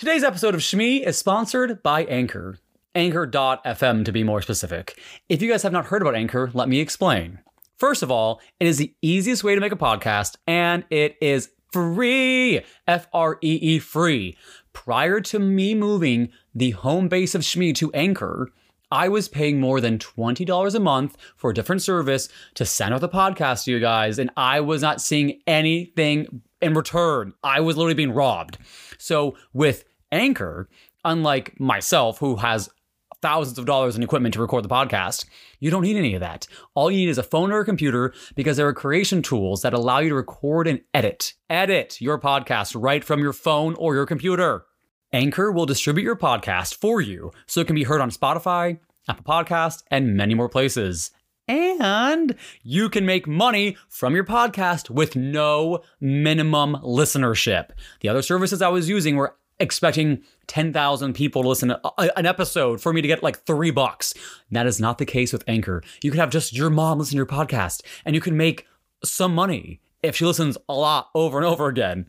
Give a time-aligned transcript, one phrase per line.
[0.00, 2.56] Today's episode of Shmee is sponsored by Anchor.
[2.94, 4.98] Anchor.fm to be more specific.
[5.28, 7.40] If you guys have not heard about Anchor, let me explain.
[7.76, 11.50] First of all, it is the easiest way to make a podcast and it is
[11.70, 12.62] free.
[12.88, 14.38] F R E E free.
[14.72, 18.48] Prior to me moving the home base of Shmee to Anchor,
[18.90, 23.02] I was paying more than $20 a month for a different service to send out
[23.02, 27.34] the podcast to you guys, and I was not seeing anything in return.
[27.44, 28.56] I was literally being robbed.
[28.98, 30.68] So with Anchor,
[31.04, 32.68] unlike myself, who has
[33.22, 35.26] thousands of dollars in equipment to record the podcast,
[35.58, 36.46] you don't need any of that.
[36.74, 39.74] All you need is a phone or a computer because there are creation tools that
[39.74, 41.34] allow you to record and edit.
[41.48, 44.64] Edit your podcast right from your phone or your computer.
[45.12, 49.24] Anchor will distribute your podcast for you so it can be heard on Spotify, Apple
[49.24, 51.10] Podcast, and many more places.
[51.48, 57.70] And you can make money from your podcast with no minimum listenership.
[58.00, 62.26] The other services I was using were expecting 10,000 people to listen to a- an
[62.26, 64.14] episode for me to get like three bucks.
[64.50, 65.82] That is not the case with Anchor.
[66.02, 68.66] You can have just your mom listen to your podcast and you can make
[69.04, 72.06] some money if she listens a lot over and over again.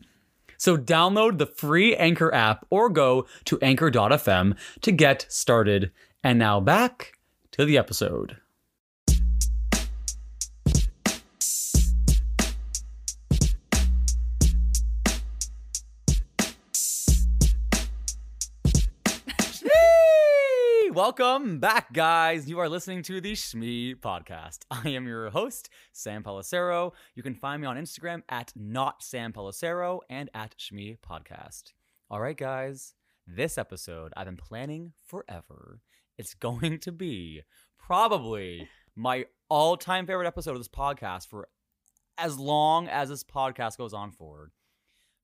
[0.56, 5.90] So download the free Anchor app or go to anchor.fm to get started.
[6.24, 7.14] And now back
[7.52, 8.36] to the episode.
[21.04, 22.48] Welcome back, guys.
[22.48, 24.58] You are listening to the Shmee podcast.
[24.70, 26.92] I am your host, Sam Pellicero.
[27.16, 31.72] You can find me on Instagram at not Sam Pellicero and at Shmee podcast.
[32.08, 32.94] All right, guys.
[33.26, 35.80] This episode I've been planning forever.
[36.18, 37.42] It's going to be
[37.76, 41.48] probably my all-time favorite episode of this podcast for
[42.16, 44.52] as long as this podcast goes on forward.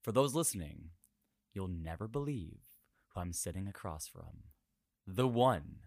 [0.03, 0.89] For those listening,
[1.53, 2.59] you'll never believe
[3.13, 4.43] who I'm sitting across from.
[5.11, 5.77] The one,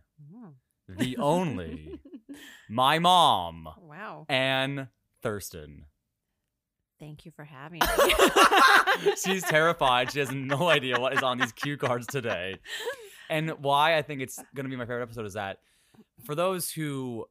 [0.89, 2.01] the only,
[2.69, 4.27] my mom, Wow.
[4.29, 4.89] Anne
[5.23, 5.85] Thurston.
[6.99, 8.15] Thank you for having me.
[9.25, 10.13] She's terrified.
[10.13, 12.59] She has no idea what is on these cue cards today.
[13.29, 15.59] And why I think it's going to be my favorite episode is that
[16.25, 17.27] for those who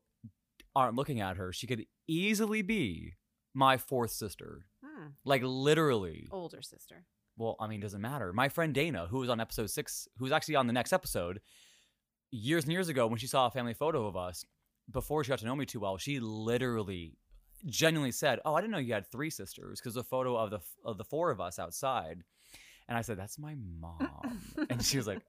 [0.75, 3.13] aren't looking at her, she could easily be
[3.53, 4.66] my fourth sister.
[4.84, 5.07] Hmm.
[5.24, 6.28] Like literally.
[6.31, 7.06] Older sister.
[7.38, 8.34] Well, I mean, it doesn't matter.
[8.34, 11.40] My friend Dana, who was on episode six, who's actually on the next episode,
[12.31, 14.46] years and years ago, when she saw a family photo of us,
[14.90, 17.18] before she got to know me too well, she literally,
[17.66, 20.59] genuinely said, "Oh, I didn't know you had three sisters," because the photo of the
[20.84, 22.24] of the four of us outside,
[22.88, 25.22] and I said, "That's my mom," and she was like,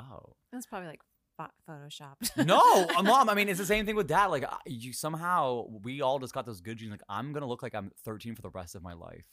[0.00, 1.00] "Oh." That's probably like
[1.36, 2.36] pho- photoshopped.
[2.46, 3.28] No, mom.
[3.28, 4.26] I mean, it's the same thing with dad.
[4.26, 6.90] Like, you somehow we all just got those good genes.
[6.90, 9.26] Like, I'm gonna look like I'm 13 for the rest of my life,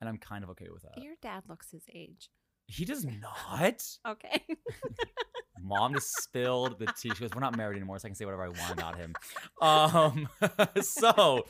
[0.00, 1.02] and I'm kind of okay with that.
[1.02, 2.30] Your dad looks his age.
[2.66, 3.84] He does not.
[4.06, 4.42] Okay.
[5.62, 7.10] Mom just spilled the tea.
[7.14, 9.14] She goes, "We're not married anymore, so I can say whatever I want about him."
[9.60, 10.28] Um,
[10.80, 11.44] so,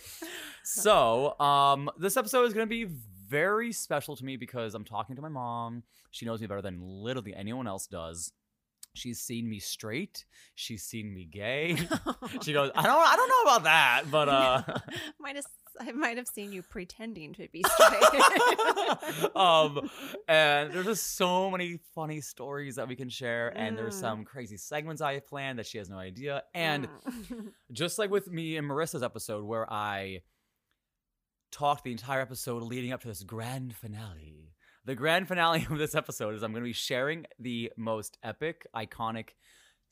[0.62, 5.22] so, um, this episode is gonna be very special to me because I'm talking to
[5.22, 5.82] my mom.
[6.10, 8.32] She knows me better than literally anyone else does.
[8.92, 10.26] She's seen me straight.
[10.54, 11.76] She's seen me gay.
[12.42, 14.62] She goes, "I don't, I don't know about that, but uh."
[15.18, 15.46] might have
[15.80, 19.36] I might have seen you pretending to be straight.
[19.36, 19.90] um,
[20.28, 24.56] and there's just so many funny stories that we can share, and there's some crazy
[24.56, 26.42] segments I have planned that she has no idea.
[26.54, 27.52] And Mm.
[27.72, 30.22] just like with me and Marissa's episode, where I
[31.50, 34.52] talked the entire episode leading up to this grand finale.
[34.84, 38.66] The grand finale of this episode is I'm going to be sharing the most epic,
[38.74, 39.30] iconic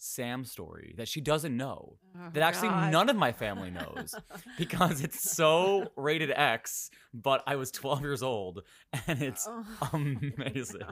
[0.03, 2.91] Sam story that she doesn't know, Oh, that actually God.
[2.91, 4.15] none of my family knows
[4.59, 8.63] because it's so rated X, but I was 12 years old
[9.07, 9.65] and it's Oh.
[9.93, 10.81] amazing.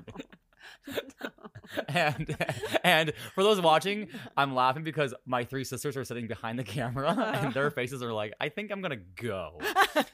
[1.88, 2.36] and
[2.84, 7.10] and for those watching, I'm laughing because my three sisters are sitting behind the camera
[7.42, 9.58] and their faces are like, I think I'm gonna go.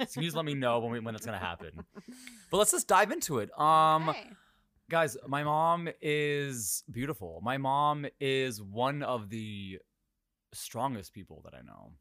[0.08, 1.84] So you just let me know when we, when it's gonna happen.
[2.50, 3.56] But let's just dive into it.
[3.58, 4.30] Um, Okay.
[4.90, 7.40] Guys, my mom is beautiful.
[7.42, 9.78] My mom is one of the
[10.52, 11.92] strongest people that I know.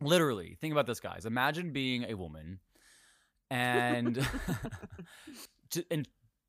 [0.00, 1.26] Literally, think about this, guys.
[1.26, 2.60] Imagine being a woman
[3.50, 4.16] and
[5.70, 6.08] to, and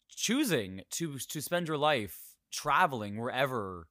[0.10, 2.18] choosing to to spend your life
[2.52, 3.88] traveling wherever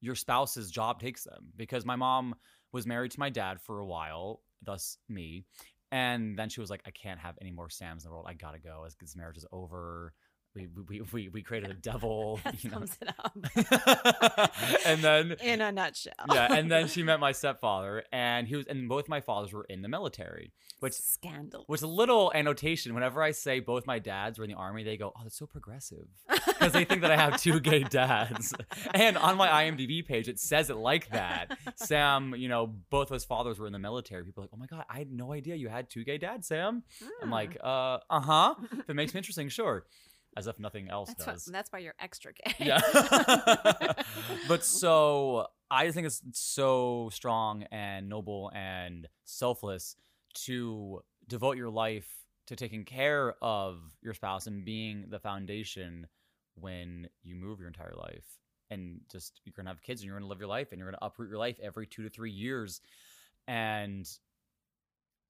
[0.00, 1.52] your spouse's job takes them.
[1.56, 2.34] Because my mom
[2.72, 5.44] was married to my dad for a while, thus me.
[5.90, 8.26] And then she was like, I can't have any more Sams in the world.
[8.26, 8.84] I gotta go.
[8.86, 10.14] As this marriage is over.
[10.54, 12.78] We we we, we created a devil, you know.
[12.84, 14.52] sums it up
[14.86, 16.12] and then in a nutshell.
[16.32, 19.64] yeah, and then she met my stepfather, and he was, and both my fathers were
[19.64, 21.64] in the military, which scandal.
[21.68, 22.92] which a little annotation.
[22.94, 25.46] Whenever I say both my dads were in the army, they go, "Oh, that's so
[25.46, 26.06] progressive,"
[26.46, 28.54] because they think that I have two gay dads.
[28.94, 31.56] and on my IMDb page, it says it like that.
[31.76, 34.24] Sam, you know, both of his fathers were in the military.
[34.24, 36.48] People are like, "Oh my god, I had no idea you had two gay dads,
[36.48, 36.82] Sam."
[37.22, 37.32] I'm Hmm.
[37.32, 39.86] like, "Uh, uh huh." If it makes me interesting, sure.
[40.36, 41.44] As if nothing else that's, what, does.
[41.44, 42.54] that's why you're extra gay.
[42.58, 42.80] Yeah.
[44.48, 49.96] but so I just think it's so strong and noble and selfless
[50.44, 52.08] to devote your life
[52.46, 56.06] to taking care of your spouse and being the foundation
[56.54, 58.26] when you move your entire life.
[58.70, 60.98] And just you're gonna have kids and you're gonna live your life and you're gonna
[61.02, 62.80] uproot your life every two to three years.
[63.46, 64.08] And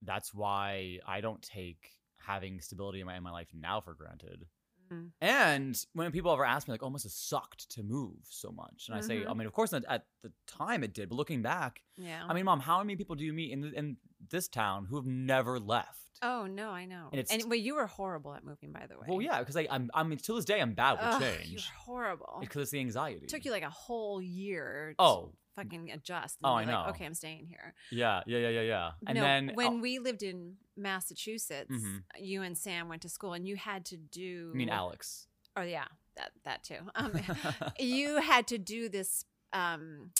[0.02, 4.46] that's why I don't take having stability in my in my life now for granted.
[4.92, 5.10] Mm.
[5.20, 8.86] And when people ever ask me, like, oh, must have sucked to move so much.
[8.88, 9.24] And I say.
[9.26, 12.22] I mean, of course, at, at the time it did, but looking back, Yeah.
[12.28, 13.96] I mean, mom, how many people do you meet in, in
[14.30, 15.98] this town who have never left?
[16.22, 17.08] oh no, I know.
[17.12, 19.06] And And, well, you were horrible at moving, by the way.
[19.08, 21.50] Well, yeah, because I, I'm, I mean, to this day, I'm bad with Ugh, change.
[21.50, 22.38] You're horrible.
[22.40, 23.24] Because it's the anxiety.
[23.24, 24.94] It took you like a whole year.
[24.98, 25.32] Oh.
[25.56, 26.38] Fucking adjust.
[26.42, 26.90] Oh, and be I like, know.
[26.92, 27.74] okay, I'm staying here.
[27.90, 28.90] Yeah, yeah, yeah, yeah, yeah.
[29.06, 32.04] And no, then when oh, we lived in Massachusetts, Mhm.
[32.18, 34.50] you and Sam went to school, and you had to do.
[34.54, 35.26] I mean, Alex.
[35.56, 36.78] Oh yeah, that that too.
[36.94, 37.12] Um,
[37.78, 40.12] you had to do this um,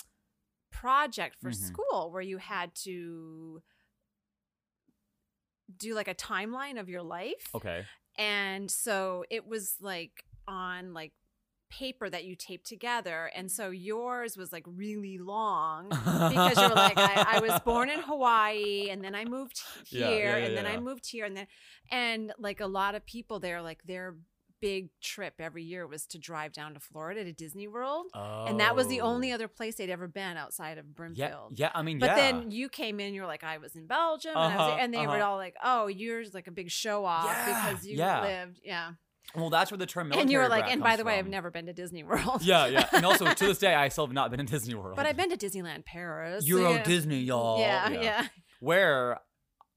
[0.70, 1.55] project for Mhm.
[1.55, 3.62] school where you had to
[5.75, 7.49] do like a timeline of your life.
[7.55, 7.87] okay.
[8.19, 11.12] And so it was like on like
[11.79, 13.31] paper that you taped together.
[13.35, 17.89] And so yours was like really long because you were like, I, I was born
[17.89, 21.25] in Hawaii and then I moved here Yeah, yeah, yeah, and then I moved here
[21.25, 21.47] and then,
[21.91, 24.17] and like a lot of people there, like their
[24.61, 28.07] big trip every year was to drive down to Florida to Disney World.
[28.15, 29.35] And that was the only Oh.
[29.35, 31.59] other place they'd ever been outside of Brimfield.
[31.59, 31.71] yeah.
[31.75, 34.57] I mean, But then you came in, you're like, I was in Belgium, and, I
[34.57, 35.31] was, Uh-huh, and they were uh-huh.
[35.31, 38.93] all like, Oh, you're like a big show off because you lived, yeah.
[39.35, 40.19] Well, that's where the term is.
[40.19, 42.43] And you were like, and by the way, I've never been to Disney World.
[42.43, 42.89] Yeah, yeah.
[42.93, 44.97] And also, to this day, I still have not been to Disney World.
[44.97, 46.47] but I've been to Disneyland Paris.
[46.47, 46.83] Euro yeah.
[46.83, 47.59] Disney, y'all.
[47.61, 48.27] Yeah, yeah.
[48.61, 49.21] Where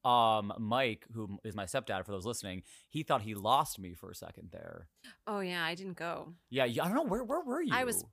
[0.03, 4.11] um Mike, who is my stepdad for those listening, he thought he lost me for
[4.11, 4.87] a second there.
[5.25, 6.33] Oh yeah, I didn't go.
[6.51, 7.73] Yeah, yeah, I don't know where where were you?
[7.73, 8.03] I was,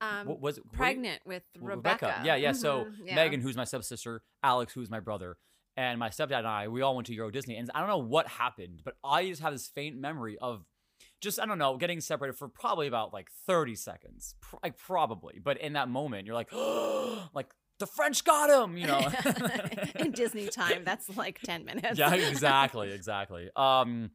[0.00, 0.64] Um, What was it?
[0.72, 2.22] pregnant with Well, Rebecca.
[2.24, 2.52] Yeah, yeah.
[2.52, 3.14] So Mhm, yeah.
[3.16, 5.36] Megan, who's my stepsister, Alex, who's my brother,
[5.76, 7.98] and my stepdad and I, we all went to Euro Disney, and I don't know
[7.98, 10.64] what happened, but I just have this faint memory of
[11.20, 15.40] just I don't know getting separated for probably about like thirty seconds, Pr- like probably.
[15.42, 16.52] But in that moment, you're like,
[17.34, 19.00] like the French got him, you know.
[19.96, 21.98] in Disney time, that's like ten minutes.
[21.98, 23.50] yeah, exactly, exactly.
[23.56, 24.10] Um,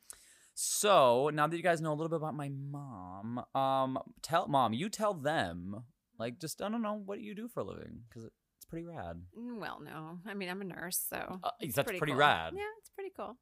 [0.53, 4.73] so now that you guys know a little bit about my mom, um, tell mom,
[4.73, 5.83] you tell them,
[6.19, 8.01] like, just I don't know, what do you do for a living?
[8.09, 8.29] Because
[8.71, 9.21] pretty rad.
[9.37, 12.15] Mm, Well, no, I mean I'm a nurse, so Uh, that's pretty, cool.
[12.15, 12.53] rad.
[12.55, 13.37] Yeah, it's pretty cool.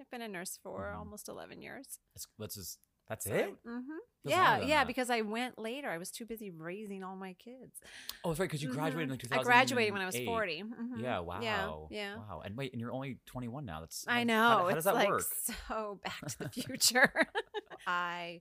[0.00, 0.98] I've been a nurse for Mhm.
[0.98, 2.00] almost eleven years.
[2.14, 2.78] That's, that's just
[3.08, 3.64] that's So, it.
[3.64, 3.82] mhm.
[4.24, 4.86] Yeah, yeah, that.
[4.86, 5.90] because I went later.
[5.90, 7.78] I was too busy raising all my kids.
[8.24, 9.10] Oh, that's right, because you graduated in Mhm.
[9.12, 9.40] like 2008.
[9.40, 10.62] I graduated when I was 40.
[10.62, 11.00] Mhm.
[11.02, 11.18] Yeah.
[11.20, 11.40] Wow.
[11.42, 11.96] Yeah.
[11.98, 12.16] yeah.
[12.16, 12.40] Wow.
[12.44, 13.80] And wait, and you're only 21 now.
[13.80, 14.34] That's I know.
[14.34, 15.22] How, how does that like work?
[15.22, 17.12] so back to the future.
[17.86, 18.40] I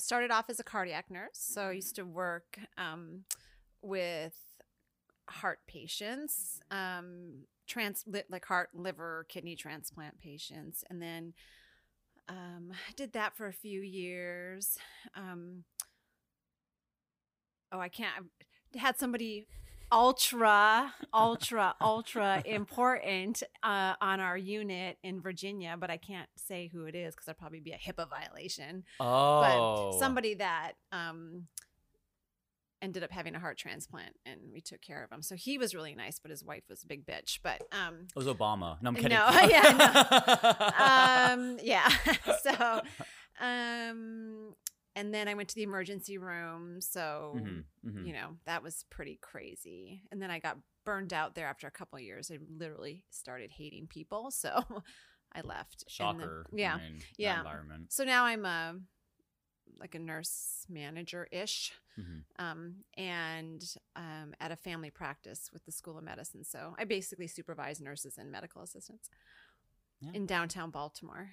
[0.00, 1.38] started off as a cardiac nurse.
[1.38, 3.24] So I used to work um,
[3.82, 4.34] with
[5.32, 10.84] heart patients, um, trans like heart, liver, kidney transplant patients.
[10.88, 11.34] And then
[12.28, 14.78] um, I did that for a few years.
[15.16, 15.64] Um,
[17.70, 18.12] oh, I can't.
[18.74, 19.46] I had somebody
[19.92, 26.86] ultra, ultra, ultra important uh, on our unit in Virginia, but I can't say who
[26.86, 28.84] it is because that'd probably be a HIPAA violation.
[28.98, 29.90] Oh.
[29.92, 31.46] But somebody that um,
[32.82, 35.22] ended up having a heart transplant, and we took care of him.
[35.22, 37.38] So he was really nice, but his wife was a big bitch.
[37.42, 38.76] But um, It was Obama.
[38.82, 39.10] No, I'm kidding.
[39.10, 41.88] No, yeah, um, yeah.
[42.42, 42.80] so,
[43.40, 44.54] um,
[44.94, 46.80] and then I went to the emergency room.
[46.80, 48.06] So, Mhm, mhm.
[48.06, 50.02] you know, that was pretty crazy.
[50.10, 52.30] And then I got burned out there after a couple of years.
[52.30, 54.30] I literally started hating people.
[54.30, 54.50] So
[55.32, 55.84] I left.
[55.88, 56.44] Shocker.
[56.52, 56.74] yeah.
[56.74, 57.38] I mean, yeah.
[57.38, 57.90] Environment.
[57.92, 58.74] So now I'm a,
[59.78, 61.72] like a nurse manager ish.
[61.98, 62.24] Mhm.
[62.38, 63.62] Um, and
[63.96, 66.44] um, at a family practice with the School of Medicine.
[66.44, 69.08] So I basically supervise nurses and medical assistants
[70.00, 70.12] Yeah.
[70.14, 71.32] in downtown Baltimore.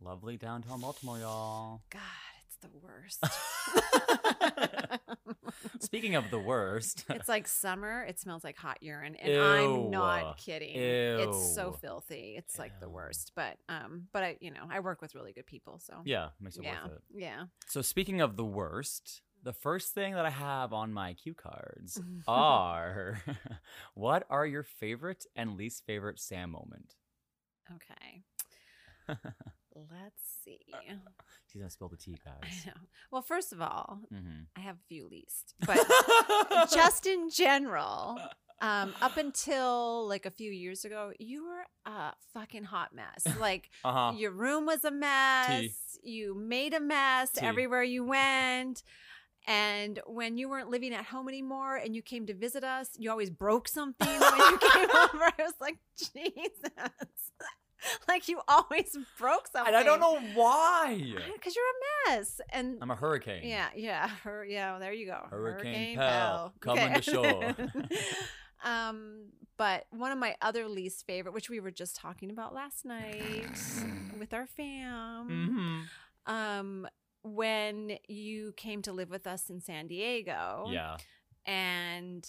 [0.00, 1.82] Lovely downtown Baltimore, y'all.
[1.90, 2.00] God,
[2.46, 3.22] it's the worst.
[5.80, 8.04] Speaking of the worst, it's like summer.
[8.04, 10.76] It smells like hot urine, and I'm not kidding.
[10.76, 12.34] It's so filthy.
[12.36, 13.32] It's like the worst.
[13.34, 16.56] But um, but I you know I work with really good people, so yeah, makes
[16.56, 17.02] it yeah, worth it.
[17.14, 17.44] yeah.
[17.68, 22.00] So speaking of the worst, the first thing that I have on my cue cards
[22.28, 23.20] are
[23.94, 26.94] what are your favorite and least favorite Sam moment?
[27.74, 28.24] Okay.
[29.90, 30.58] Let's see.
[31.52, 32.66] She's gonna spill the tea, I guys.
[32.66, 32.72] know.
[33.10, 34.42] Well, first of all, Mm-hmm.
[34.56, 35.78] I have a few least, but
[36.72, 38.18] just in general,
[38.62, 43.26] um, up until like a few years ago, you were a fucking hot mess.
[43.40, 44.12] Like uh huh.
[44.16, 45.98] your room was a mess.
[46.02, 47.44] You made a mess Tea.
[47.44, 48.82] everywhere you went.
[49.48, 53.10] And when you weren't living at home anymore and you came to visit us, you
[53.12, 55.22] always broke something when you came over.
[55.24, 56.72] I was like, Jesus.
[58.26, 59.74] Like you always broke something.
[59.74, 60.96] And I don't know why.
[61.34, 62.40] Because you're a mess.
[62.50, 63.42] And I'm a hurricane.
[63.46, 64.72] yeah, yeah, her, yeah.
[64.72, 65.26] Well, there you go.
[65.30, 67.54] Hurricane Pell, coming to shore.
[68.64, 72.84] um, but one of my other least favorite, which we were just talking about last
[72.84, 73.58] night
[74.18, 75.28] with our fam,
[76.26, 76.32] Mm-hmm.
[76.34, 76.86] um,
[77.22, 80.96] when you came to live with us in San Diego, Yeah.
[81.44, 82.26] and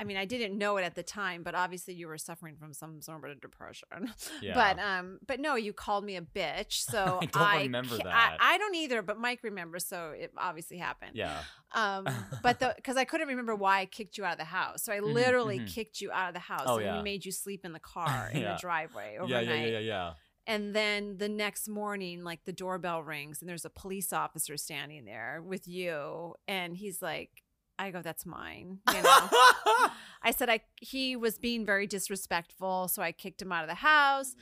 [0.00, 2.72] I mean, I didn't know it at the time, but obviously you were suffering from
[2.72, 3.88] some sort of depression.
[4.42, 4.54] Yeah.
[4.54, 6.84] But um, but no, you called me a bitch.
[6.90, 8.36] So I don't remember ca- that.
[8.40, 11.12] I, I don't either, but Mike remembers, so it obviously happened.
[11.14, 11.40] Yeah.
[11.74, 12.06] Um,
[12.42, 14.92] but the because I couldn't remember why I kicked you out of the house, so
[14.92, 15.74] I Mhm, literally mhm.
[15.74, 17.02] kicked you out of the house Oh, and yeah.
[17.02, 18.52] made you sleep in the car in Yeah.
[18.54, 19.22] the driveway Yeah.
[19.22, 19.46] overnight.
[19.46, 19.54] Yeah.
[19.54, 19.66] Yeah.
[19.66, 19.78] Yeah.
[19.80, 20.12] Yeah.
[20.46, 25.04] And then the next morning, like the doorbell rings and there's a police officer standing
[25.04, 27.30] there with you, and he's like,
[27.78, 29.28] "I go, that's mine," you know.
[30.22, 33.76] I said I he was being very disrespectful, so I kicked him out of the
[33.76, 34.34] house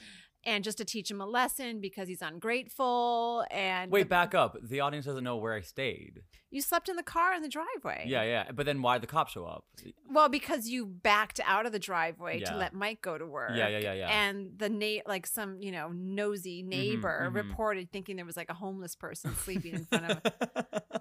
[0.46, 4.56] and just to teach him a lesson because he's ungrateful and Wait, the- back up.
[4.62, 6.22] The audience doesn't know where I stayed.
[6.50, 8.04] you slept in the car in the driveway.
[8.06, 8.52] Yeah, yeah.
[8.52, 9.64] But then why did the cops show up?
[10.08, 13.50] Well, because you backed out of the driveway to let Mike go to work.
[13.54, 14.08] Yeah, yeah, yeah, yeah.
[14.08, 17.34] And the na- like some, you know, nosy neighbor mhm.
[17.34, 20.22] reported thinking there was like a homeless person sleeping in front of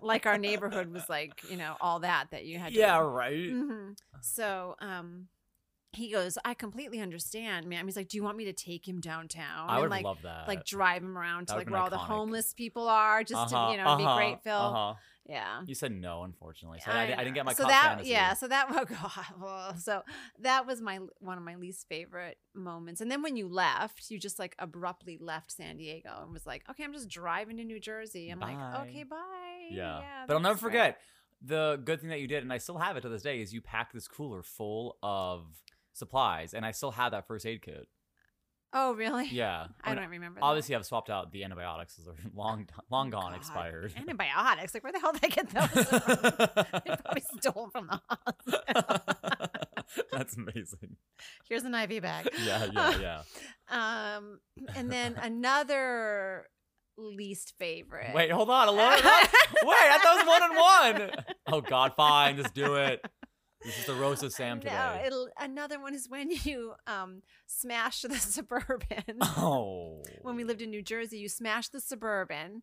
[0.02, 3.50] like our neighborhood was like, you know, all that that you had to yeah, right.
[3.50, 5.28] hmm So, um,
[5.96, 7.86] he goes, I completely understand, man.
[7.86, 9.70] He's like, Do you want me to take him downtown?
[9.70, 10.48] I and would like, love that.
[10.48, 13.68] like drive him around to like where been all the homeless people are, just Uh-huh,
[13.68, 14.54] to you know uh-huh, be great, Phil.
[14.54, 14.94] Uh-huh.
[15.28, 15.62] Yeah.
[15.66, 16.80] You said no, unfortunately.
[16.86, 18.12] So I, I, didn't get my so cop that fantasy.
[18.12, 20.04] yeah so that oh god so
[20.42, 24.20] that was my one of my least favorite moments and then when you left you
[24.20, 27.80] just like abruptly left san diego and was like okay i'm just driving to new
[27.80, 28.54] jersey i'm Bye.
[28.54, 29.18] like okay bye
[29.72, 30.02] Yeah.
[30.28, 31.00] but I'll never forget
[31.42, 33.54] the good thing that you did, and I still have it to this day, is
[33.54, 35.46] you packed this cooler full of
[35.96, 37.88] supplies, and I still have that first aid kit.
[38.74, 39.68] oh really Yeah.
[39.84, 40.46] i mean, don't remember that.
[40.46, 43.38] Obviously, I've swapped out the antibiotics; those are long, long gone, God.
[43.38, 43.94] expired.
[43.98, 45.86] antibiotics like where the hell did i get those
[46.86, 49.42] they probably stole from the hospital
[50.12, 50.98] That's amazing.
[51.48, 53.22] here's an iv bag Yeah, yeah,
[53.72, 54.16] yeah.
[54.18, 54.40] um
[54.76, 56.48] and then another
[56.98, 58.68] least favorite Wait, hold on.
[58.70, 58.92] Alone?
[58.94, 60.56] Wait, I thought it was one on
[61.12, 61.12] one.
[61.48, 63.06] Oh God, fine, just do it.
[63.66, 64.74] This is the roast of Sam today.
[64.74, 69.18] No, it'll, another one is when you um smashed the suburban.
[69.22, 70.04] oh.
[70.22, 72.62] when we lived in New Jersey, you smashed the suburban,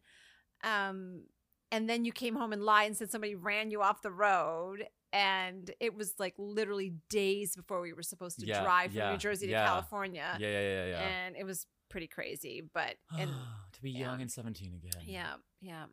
[0.65, 1.23] um,
[1.71, 4.87] and then you came home and lied and said somebody ran you off the road.
[5.15, 9.11] And it was like literally days before we were supposed to Yeah, drive from yeah,
[9.13, 9.67] New Jersey to yeah.
[9.67, 11.01] California, Yeah, yeah, yeah, yeah.
[11.03, 12.63] and it was pretty crazy.
[12.73, 13.29] But and
[13.75, 15.03] to be young and 17 again.
[15.05, 15.85] yeah, yeah.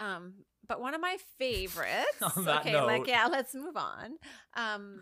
[0.00, 0.34] Um,
[0.66, 2.06] but one of my favorites.
[2.36, 4.18] Okay, like yeah, let's move on.
[4.54, 5.00] Um,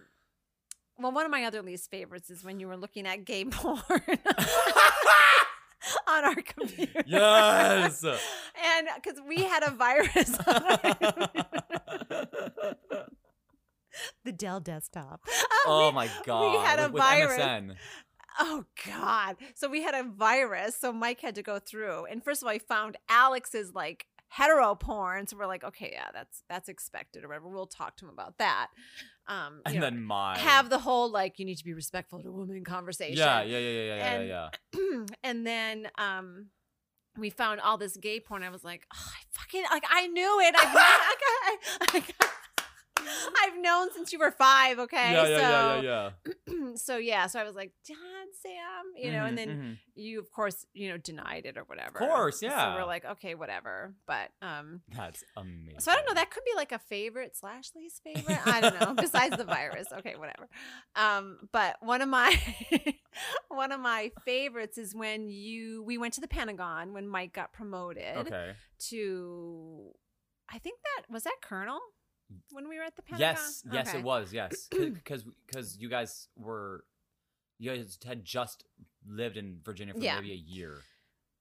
[0.99, 3.81] well, one of my other least favorites is when you were looking at gay porn
[6.07, 7.03] on our computer.
[7.07, 8.05] Yes.
[8.05, 10.79] and because we had a virus on our
[14.25, 15.21] the Dell desktop.
[15.67, 16.53] oh We- my God.
[16.53, 17.39] We had a with, with virus.
[17.41, 17.75] MSN.
[18.39, 19.37] Oh God!
[19.55, 22.07] So we had a virus, so Mike had to go through.
[22.07, 25.27] And first of all, he found Alex's like hetero porn.
[25.27, 27.49] So we're like, okay, yeah, that's that's expected or whatever.
[27.49, 28.69] We'll talk to him about that.
[29.27, 30.39] Um, And know, then mine.
[30.39, 33.19] have the whole like you need to be respectful to women conversation.
[33.19, 35.07] Yeah, yeah, yeah, yeah, yeah, yeah, And- yeah.
[35.25, 36.47] and then um
[37.19, 38.43] we found all this gay porn.
[38.45, 40.55] I was like, oh, I fucking like I knew it.
[40.57, 41.17] I've, I,
[41.83, 42.03] I,
[43.43, 44.79] I've known since you were five.
[44.79, 46.11] Okay, Yeah, yeah, so yeah, yeah,
[46.49, 46.75] yeah.
[46.77, 47.97] so yeah, so I was like, Dad,
[48.43, 49.77] Sam, you know, and Mhm, then mhm.
[49.95, 51.99] you of course, you know, denied it or whatever.
[52.01, 52.75] Of course, So yeah.
[52.75, 53.95] we're like, okay, whatever.
[54.07, 55.81] But um That's amazing.
[55.81, 58.39] so I don't know, that could be like a favorite slash least favorite.
[58.47, 58.95] I don't know.
[58.95, 59.89] Besides the virus.
[59.99, 60.49] Okay, whatever.
[60.97, 62.35] Um, but one of my
[63.49, 67.53] one of my favorites is when you we went to the Pentagon when Mike got
[67.53, 68.53] promoted Okay.
[68.91, 69.91] to
[70.53, 71.81] I think that was that Colonel?
[72.53, 73.37] When we were at the Pentagon?
[73.37, 73.99] Yes, yes, Okay.
[73.99, 74.33] it was.
[74.33, 76.85] Yes, because because you guys were
[77.59, 78.65] you guys had just
[79.07, 80.17] lived in Virginia for Yeah.
[80.17, 80.79] maybe a year.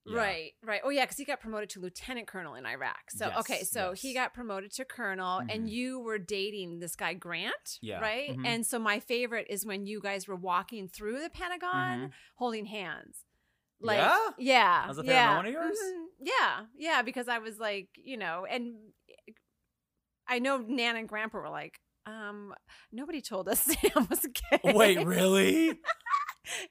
[0.05, 0.15] Yeah.
[0.15, 0.81] Right, right.
[0.83, 3.11] Oh yeah, because he got promoted to lieutenant colonel in Iraq.
[3.11, 5.45] So okay, Yes, so he got promoted to colonel, Mhm.
[5.53, 8.35] and you were dating this guy Grant, Yeah, right?
[8.35, 8.45] mhm.
[8.45, 12.11] And so my favorite is when you guys were walking through the Pentagon Mhm.
[12.37, 13.25] holding hands.
[13.81, 14.31] Yeah?
[14.37, 15.77] yeah, That was a yeah, moment of yours?
[15.79, 18.91] mhm, Yeah, yeah, because I was like, you know, and
[20.29, 22.53] I know Nan and Grandpa were like, um,
[22.91, 24.73] nobody told us Sam was gay.
[24.73, 25.79] Wait, really?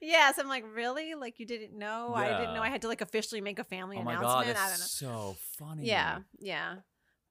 [0.01, 1.15] Yes, I'm like, really?
[1.15, 2.13] Like you didn't know?
[2.13, 4.57] I didn't know I had to like officially make a family oh my announcement.
[4.57, 4.85] god, I don't know.
[4.85, 5.87] so funny.
[5.87, 6.75] Yeah, yeah.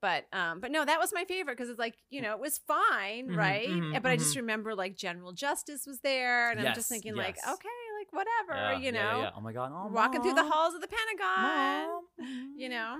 [0.01, 2.59] But um, but no, that was my favorite because it's like you know it was
[2.67, 3.67] fine, Mhm, right?
[3.67, 7.15] mhm, but I just remember like General Justice was there, and I'm just Yes, thinking
[7.15, 7.69] like, okay,
[7.99, 9.29] like whatever, Yeah, you know, yeah, yeah.
[9.37, 12.57] Oh my god, oh, walking through the halls of the Pentagon, Mom.
[12.57, 12.95] you know.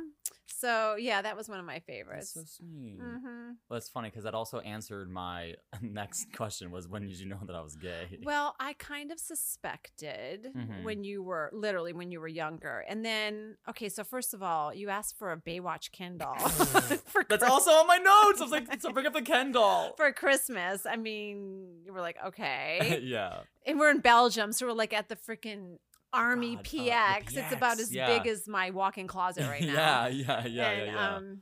[0.51, 2.34] So yeah, that was one of my That's favorites.
[2.34, 3.00] so sweet.
[3.00, 7.27] hmm Well, it's funny because that also answered my next question was when did you
[7.27, 8.20] know that I was gay?
[8.24, 10.84] Well, I kind of suspected Mhm.
[10.84, 13.89] when you were literally when you were younger, and then okay.
[13.89, 16.36] So first of all, you asked for a Baywatch Ken doll
[17.06, 18.41] for That's also on my notes.
[18.41, 19.94] I was like, so bring up the Ken doll.
[19.98, 20.86] for Christmas.
[20.86, 23.41] I mean, you were like, okay, yeah.
[23.65, 25.77] and we're in Belgium, so we're like at the freaking
[26.13, 27.38] Army God, uh, PX.
[27.38, 28.08] It's about as yeah.
[28.18, 30.08] big as my walk-in closet right now.
[30.08, 31.16] yeah, yeah, yeah, and, yeah, yeah.
[31.16, 31.42] Um,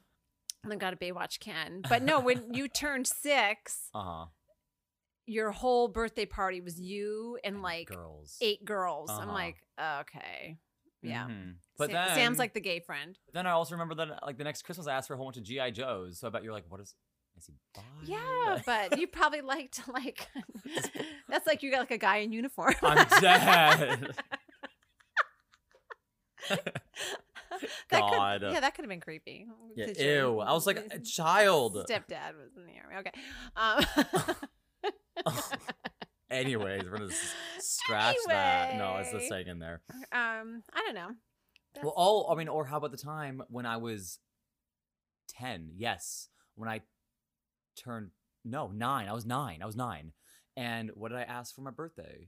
[0.64, 1.82] and then got a Baywatch Ken.
[1.88, 4.26] But no, when you turned six, uh huh.
[5.26, 8.38] your whole birthday party was you and like girls.
[8.42, 9.10] eight girls.
[9.10, 9.34] I'm Uh-huh.
[9.34, 9.56] like,
[10.02, 10.58] okay.
[11.02, 11.28] Yeah.
[11.30, 11.56] Mhm.
[11.78, 13.18] But Sam- then Sam's like the gay friend.
[13.34, 15.38] Then I also remember that like the next Christmas I asked for a whole bunch
[15.38, 16.20] of GI Joes.
[16.20, 16.96] So I bet you're like, what is?
[17.38, 17.82] Is he bi?
[18.04, 20.28] Yeah, but you probably liked like.
[21.30, 22.74] that's like you got like a guy in uniform.
[22.82, 24.16] I'm dead.
[27.89, 28.42] That God.
[28.42, 29.48] Could, yeah, that could have been creepy.
[29.75, 30.39] Yeah, ew.
[30.42, 31.75] I was like a child.
[31.89, 32.98] Stepdad was in the army.
[33.00, 33.12] Okay.
[35.25, 35.34] Um,
[36.30, 38.75] Anyways, we're gonna s- scratch that.
[38.77, 39.30] No, it's the Anyway.
[39.30, 39.82] saying in there.
[40.12, 41.10] um, I don't know.
[41.82, 44.20] Well, all I mean, or how about the time when I was
[45.30, 45.72] ten?
[45.75, 46.82] Yes, when I
[47.82, 48.12] turned
[48.44, 49.08] no nine.
[49.08, 49.62] I was nine.
[49.63, 50.12] I was nine.
[50.58, 52.27] And what did I ask for my birthday?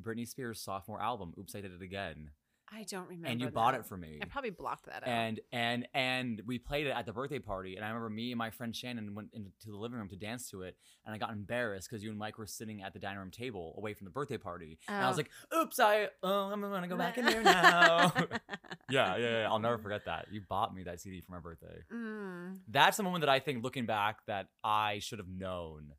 [0.00, 1.34] Britney Spears' sophomore album.
[1.38, 2.30] Oops, I did it again.
[2.72, 3.28] I don't remember.
[3.28, 4.18] and you bought it for me.
[4.22, 5.08] I probably blocked that out.
[5.08, 8.38] and and and we played it at the birthday party and i remember me and
[8.38, 11.30] my friend shannon went into the living room to dance to it and i got
[11.32, 14.10] embarrassed because you and mike were sitting at the dining room table away from the
[14.10, 15.22] birthday party and i was Oh.
[15.22, 15.30] like
[15.62, 18.12] oops i oh i'm gonna go back in there now
[18.90, 21.78] yeah, yeah yeah i'll never forget that you bought me that cd for my birthday
[21.92, 22.58] Mm.
[22.68, 25.92] that's the moment that i think looking back that i should have known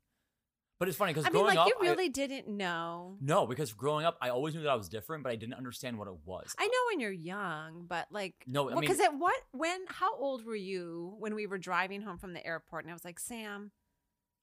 [0.78, 3.16] but it's funny because I mean, growing like up you I- really didn't know.
[3.20, 5.98] no because growing up i always knew that i was different but i didn't understand
[5.98, 9.16] what it was I know when you're young, but like, no i mean because at
[9.16, 12.84] what, when, how old were you when we were driving home from the airport?
[12.84, 13.70] And I was like, Sam,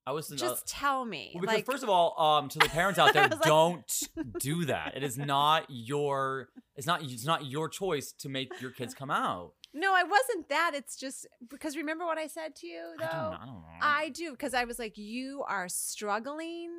[0.07, 1.31] i was just tell me.
[1.33, 3.91] Well, because like, first of all, um, to the parents out there, don't
[4.39, 4.95] do that.
[4.95, 6.49] It is not your.
[6.75, 7.03] It's not.
[7.03, 9.51] It's not your choice to make your kids come out.
[9.73, 10.71] No, I wasn't that.
[10.73, 13.05] It's just because remember what I said to you though.
[13.05, 13.33] I don't.
[13.33, 13.63] I don't know.
[13.81, 16.69] I do because I was like, you are struggling.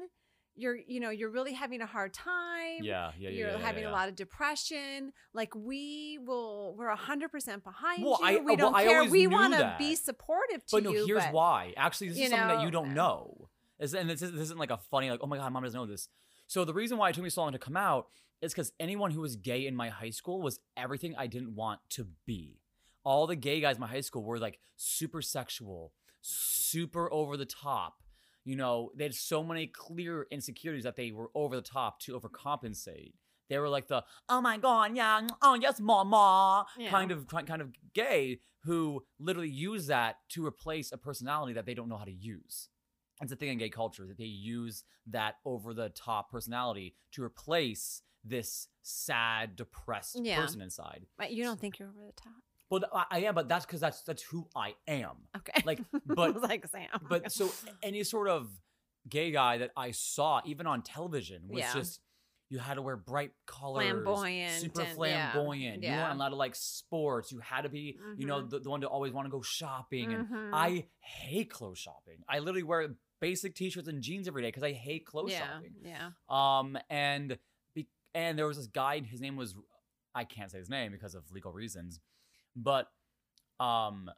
[0.56, 2.82] You're, you know, you're really having a hard time.
[2.82, 3.30] yeah, yeah, yeah.
[3.30, 3.90] you're yeah, yeah, having yeah.
[3.90, 5.12] a lot of depression.
[5.32, 8.26] Like we will, we're a hundred percent behind Well, you.
[8.26, 9.04] I- we don't I care.
[9.04, 11.06] We want to be supportive to But no, you.
[11.06, 11.72] here's but why.
[11.76, 13.48] Actually, this is something that you don't uh, know.
[13.78, 15.86] And this, is, this isn't like a funny like oh my god, mom doesn't know
[15.86, 16.08] this.
[16.46, 18.08] So the reason why it took me so long to come out
[18.42, 21.80] is because anyone who was gay in my high school was everything I didn't want
[21.90, 22.59] to be.
[23.04, 26.18] All the gay guys in my high school were like super sexual, mm-hmm.
[26.22, 28.02] super over the top.
[28.44, 32.18] You know, they had so many clear insecurities that they were over the top to
[32.18, 33.12] overcompensate.
[33.48, 36.90] They were like the oh my god, yeah, mm, oh yes, mama, Yeah.
[36.90, 41.74] kind of kind of gay who literally use that to replace a personality that they
[41.74, 42.68] don't know how to use.
[43.22, 47.22] It's a thing in gay culture that they use that over the top personality to
[47.22, 50.40] replace this sad, depressed Yeah.
[50.40, 51.06] person inside.
[51.18, 52.32] But you don't think you're over the top.
[52.70, 55.16] Well, I, I am, but that's because that's that's who I am.
[55.36, 55.62] Okay.
[55.64, 56.88] Like, but was like Sam.
[57.08, 57.50] but so
[57.82, 58.48] any sort of
[59.08, 61.72] gay guy that I saw, even on television, was Yeah.
[61.74, 62.00] just
[62.48, 65.82] you had to wear bright colors, Flamboyant super and- yeah, flamboyant.
[65.84, 66.02] You yeah.
[66.02, 67.30] weren't allowed to like sports.
[67.30, 68.50] You had to be, you know, Mhm.
[68.50, 70.12] the, the one to always want to go shopping.
[70.12, 70.50] And Mhm.
[70.52, 72.24] I hate clothes shopping.
[72.28, 75.74] I literally wear basic t-shirts and jeans every day because I hate clothes yeah, shopping.
[75.84, 76.10] yeah.
[76.28, 77.38] Um, and
[77.74, 78.98] be- and there was this guy.
[79.00, 79.54] His name was
[80.12, 82.00] I can't say his name because of legal reasons,
[82.56, 82.88] but
[83.58, 84.10] um,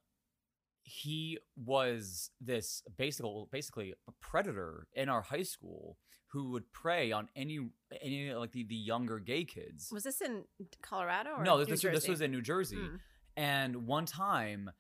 [0.84, 5.98] he was this basically basically a predator in our high school
[6.32, 7.60] who would prey on any
[8.02, 9.90] any like the, the younger gay kids.
[9.92, 10.44] Was this in
[10.82, 12.98] Colorado or no, this this, this was in New Jersey, Mm.
[13.36, 14.70] and one time.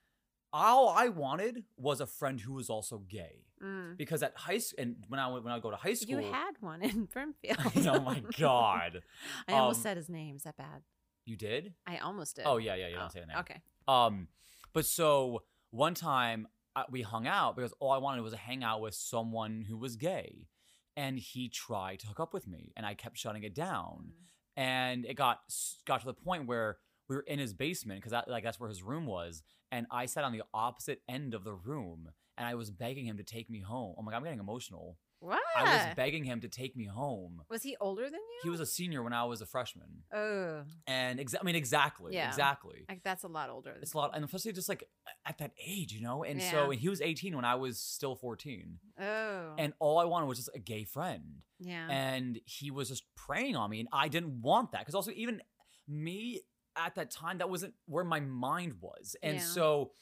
[0.54, 3.46] all I wanted was a friend who was also gay.
[3.64, 3.96] Mm.
[3.96, 6.30] Because at high school, and when I went- when I go to high school, You
[6.30, 7.86] had one in Brimfield.
[7.88, 9.02] oh my god,
[9.48, 10.36] I almost Um, said his name.
[10.36, 10.82] Is that bad?
[11.24, 11.74] You did?
[11.86, 12.44] I almost did.
[12.46, 13.38] Oh yeah, yeah, you Oh, don't say the name.
[13.38, 13.60] Okay.
[13.88, 14.28] Um,
[14.72, 18.64] but so one time uh, we hung out because all I wanted was to hang
[18.64, 20.48] out with someone who was gay,
[20.96, 24.12] and he tried to hook up with me, and I kept shutting it down,
[24.56, 25.40] and it got
[25.86, 28.68] got to the point where we were in his basement because that like that's where
[28.68, 32.54] his room was, and I sat on the opposite end of the room, and I
[32.54, 33.94] was begging him to take me home.
[33.98, 34.98] Oh my god, I'm getting emotional.
[35.24, 35.40] What?
[35.56, 37.42] I was begging him to take me home.
[37.48, 38.40] Was he older than you?
[38.42, 42.14] He was a senior when I was a freshman, Oh, and exa- I mean exactly,
[42.14, 42.26] Yeah.
[42.26, 42.84] exactly.
[42.88, 43.78] like that's a lot older.
[43.80, 44.82] It's a lot, and especially just like
[45.24, 46.24] at that age, you know.
[46.24, 49.54] And so and he was 18 when I was still 14, Oh.
[49.58, 51.86] and all I wanted was just a gay friend, yeah.
[51.88, 55.40] and he was just preying on me, and I didn't want that because also even
[55.86, 56.40] me
[56.74, 59.42] at that time that wasn't where my mind was, and Yeah.
[59.44, 59.92] so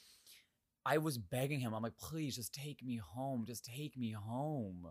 [0.83, 1.75] I was begging him.
[1.75, 4.87] I'm like, please, just take me home, just take me home.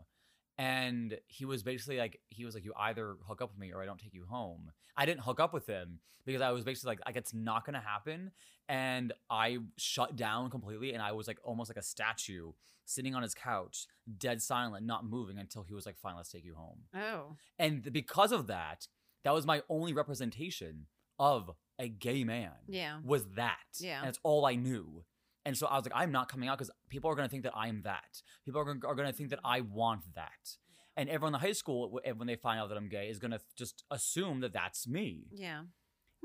[0.60, 3.82] And he was basically like, he was like, you either hook up with me or
[3.82, 4.72] I don't take you home.
[4.94, 7.80] I didn't hook up with him because I was basically like, like it's not gonna
[7.80, 8.30] happen.
[8.68, 12.52] And I shut down completely, and I was like almost like a statue
[12.84, 13.86] sitting on his couch,
[14.18, 16.80] dead silent, not moving until he was like, fine, let's take you home.
[16.94, 17.36] oh.
[17.58, 18.86] And because of that,
[19.24, 20.86] that was my only representation
[21.18, 22.52] of a gay man.
[22.68, 22.98] Yeah.
[23.04, 23.56] Was that.
[23.78, 24.00] Yeah.
[24.00, 25.04] And it's all I knew.
[25.44, 27.44] And so I was like, I'm not coming out because people are going to think
[27.44, 28.22] that I am that.
[28.44, 30.56] People are going are to think that I want that.
[30.96, 33.30] And everyone in the high school, when they find out that I'm gay, is going
[33.30, 35.28] to just assume that that's me.
[35.32, 35.62] Yeah.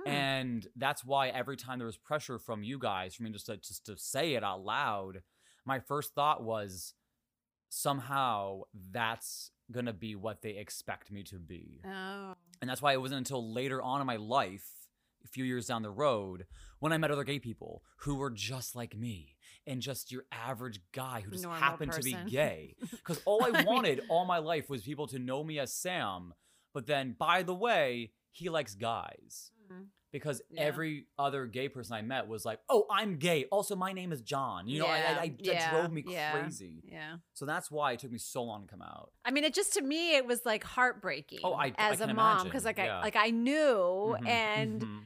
[0.03, 0.09] Hmm.
[0.09, 3.57] And that's why every time there was pressure from you guys for me just to
[3.57, 5.21] just to say it out loud,
[5.65, 6.93] my first thought was
[7.69, 11.81] somehow that's gonna be what they expect me to be.
[11.85, 12.35] oh.
[12.61, 14.84] And that's why it wasn't until later on in my life,
[15.27, 16.45] few years down the road,
[16.79, 19.35] when I met other gay people who were just like me
[19.67, 22.75] and just your average guy who just Normal happened to be gay.
[22.91, 25.73] Because all I I mean- wanted all my life was people to know me as
[25.73, 26.33] Sam,
[26.73, 29.87] but then, by the way, he likes guys Mhm.
[30.11, 30.61] because Yeah.
[30.63, 33.45] every other gay person I met was like, "Oh, I'm gay.
[33.45, 36.31] Also, my name is John." You know, I, I, I, that Yeah, drove me yeah,
[36.33, 36.83] crazy.
[36.83, 37.17] Yeah.
[37.33, 39.11] So that's why it took me so long to come out.
[39.23, 41.39] I mean, it just to me it was like heartbreaking.
[41.43, 42.99] Oh, I- I as a mom because like yeah.
[42.99, 44.99] I like I knew Mhm, and mhm.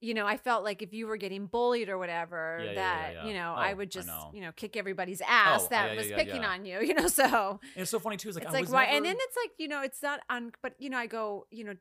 [0.00, 2.74] You know I felt like if you were getting bullied or whatever Yeah, yeah, yeah,
[2.74, 3.28] that yeah.
[3.28, 4.30] you know Oh, I I would just know.
[4.32, 6.78] you know kick everybody's ass Oh, that was picking on you.
[6.88, 8.28] You know, so And it's so funny too.
[8.28, 10.20] It's like it's I like why never, and then it's like you know it's not
[10.30, 11.74] on but you know i go you know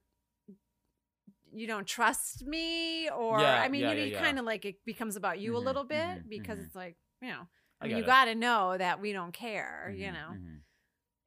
[1.53, 5.15] you don't trust me or i mean you know you kind of like it becomes
[5.15, 6.65] about you a Mhm, little bit mhm, because mhm.
[6.65, 7.47] it's like you know
[7.81, 10.59] I I mean, you got to know that we don't care you Mhm, know mhm.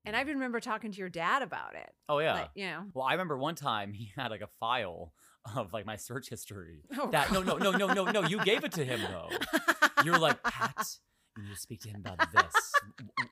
[0.04, 2.34] and i remember talking to your dad about it Oh yeah.
[2.34, 5.12] like you know well, I remember one time he had like a file
[5.56, 6.80] of like my search history.
[6.98, 8.22] Oh, That no, no, no, no, no, no.
[8.24, 9.30] You gave it to him though.
[10.04, 10.86] You're like, Pat,
[11.36, 12.52] you need to speak to him about this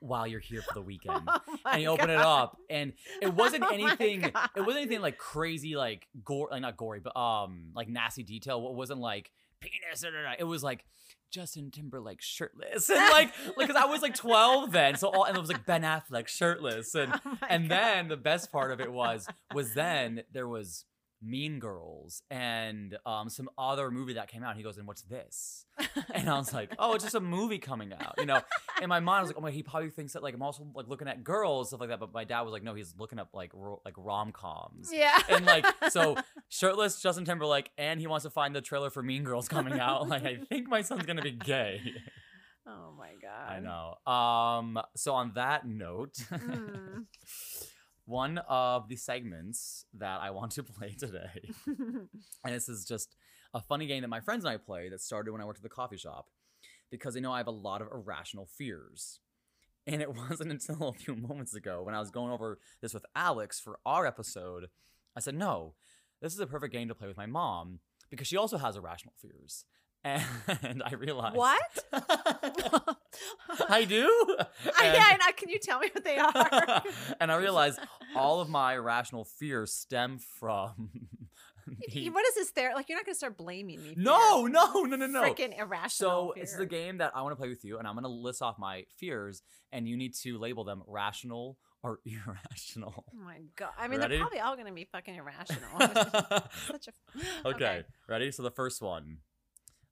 [0.00, 1.28] while you're here for the weekend.
[1.64, 4.22] Oh and he opened it up, and it wasn't Oh anything.
[4.24, 8.66] it wasn't anything like crazy, like gore, like not gory, but um, like nasty detail.
[8.68, 10.04] It wasn't like penis.
[10.38, 10.84] It was like
[11.30, 15.36] Justin Timberlake shirtless, and like, like, cause I was like twelve then, so all, and
[15.36, 17.76] it was like Ben Affleck shirtless, and Oh and God.
[17.78, 20.84] then the best part of it was was then there was
[21.22, 24.56] Mean Girls and um some other movie that came out.
[24.56, 25.64] He goes, "And what's this?"
[26.14, 28.40] And I was like, "Oh, it's just a movie coming out." You know,
[28.82, 30.66] in my mind, I was like, "Oh my, he probably thinks that like I'm also
[30.74, 33.18] like looking at girls stuff like that." But my dad was like, "No, he's looking
[33.18, 36.16] up like ro- like rom coms." yeah And like so,
[36.48, 40.08] shirtless Justin Timberlake, and he wants to find the trailer for Mean Girls coming out.
[40.08, 41.80] Like, I think my son's gonna be gay.
[42.66, 44.12] oh my god I know.
[44.12, 44.78] Um.
[44.96, 47.06] So on that note, Mm.
[48.08, 52.08] one of the segments that I want to play today, and
[52.44, 53.14] this is just
[53.52, 55.62] a funny game that my friends and I play that started when I worked at
[55.62, 56.28] the coffee shop,
[56.90, 59.20] because they know I have a lot of irrational fears.
[59.86, 63.04] And it wasn't until a few moments ago when I was going over this with
[63.14, 64.68] Alex for our episode,
[65.14, 65.74] I said, no,
[66.22, 69.14] this is a perfect game to play with my mom because she also has irrational
[69.20, 69.66] fears.
[70.04, 71.84] And I realized What?
[73.68, 74.08] I do.
[74.78, 75.32] I, And- yeah, I.
[75.32, 76.82] Can you tell me what they are?
[77.20, 77.78] and I realized
[78.16, 80.90] all of my irrational fears stem from.
[81.92, 82.74] the- what is this there?
[82.74, 83.94] Like, you're not to start blaming me.
[83.96, 85.22] no, your no, no, no, no.
[85.22, 86.32] Freaking irrational.
[86.32, 88.40] So it's the game that I want to play with you, and I'm to list
[88.40, 93.04] off my fears, and you need to label them rational or irrational.
[93.12, 93.70] Oh my god!
[93.78, 94.14] I mean, Ready?
[94.16, 95.78] they're probably all to be fucking irrational.
[96.66, 98.30] Such a okay, ready?
[98.32, 99.18] So the first one,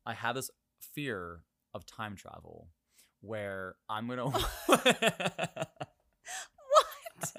[0.06, 0.50] I have this
[0.94, 1.40] fear
[1.74, 2.68] of time travel,
[3.20, 4.30] where I'm gonna.
[7.18, 7.32] What?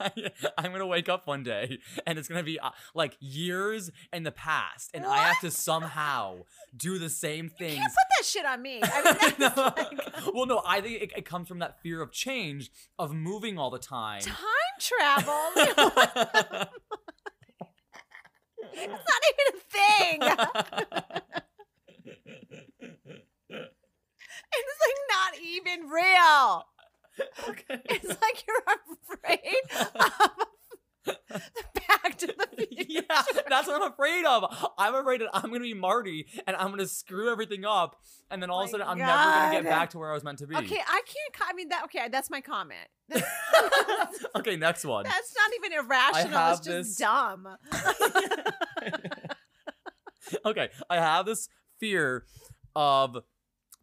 [0.58, 4.30] I'm gonna wake up one day and it's gonna be uh, like years in the
[4.30, 6.36] past, and I have to somehow
[6.76, 8.80] do the same You can't put that shit on me.
[8.82, 9.72] I mean, No.
[9.76, 13.58] like well, no, I think it, it comes from that fear of change, of moving
[13.58, 14.20] all the time.
[14.20, 14.36] time
[14.78, 15.50] travel.
[15.56, 15.76] it's
[18.76, 20.20] not even a thing.
[24.56, 24.98] It's like
[25.34, 26.66] not even real.
[27.48, 27.80] okay.
[27.86, 28.62] It's like you're
[29.12, 29.62] afraid
[29.94, 30.30] of
[31.04, 32.84] the Back to the Future.
[32.88, 33.02] Yeah,
[33.48, 34.44] that's what I'm afraid of.
[34.78, 38.50] I'm afraid that I'm gonna be Marty and I'm gonna screw everything up, and then
[38.50, 40.46] all of a sudden I'm never gonna get back to where I was meant to
[40.46, 40.56] be.
[40.56, 41.50] Okay, I can't.
[41.50, 41.84] I mean, that.
[41.84, 42.88] Okay, that's my comment.
[43.10, 45.04] That's, okay, next one.
[45.04, 46.52] that's not even irrational.
[46.52, 47.46] It's just this- dumb.
[50.46, 52.24] okay, I have this fear
[52.74, 53.18] of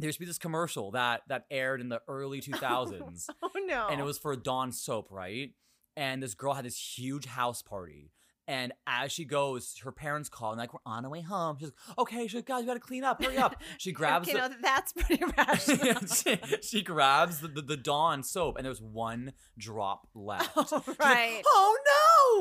[0.01, 3.87] there used to be this commercial that that aired in the early 2000s, Oh no!
[3.89, 5.51] and it was for Dawn soap, right?
[5.97, 8.11] And this girl had this huge house party.
[8.47, 11.57] And as she goes, her parents call and like we're on our way home.
[11.59, 13.23] She's like, "Okay, she's like, guys, we gotta clean up.
[13.23, 16.05] Hurry up!" She grabs Okay, the, no, that's pretty irrational.
[16.07, 20.51] she, she grabs the, the, the Dawn soap, and there's one drop left.
[20.57, 21.41] Oh, She's like, right.
[21.47, 21.77] oh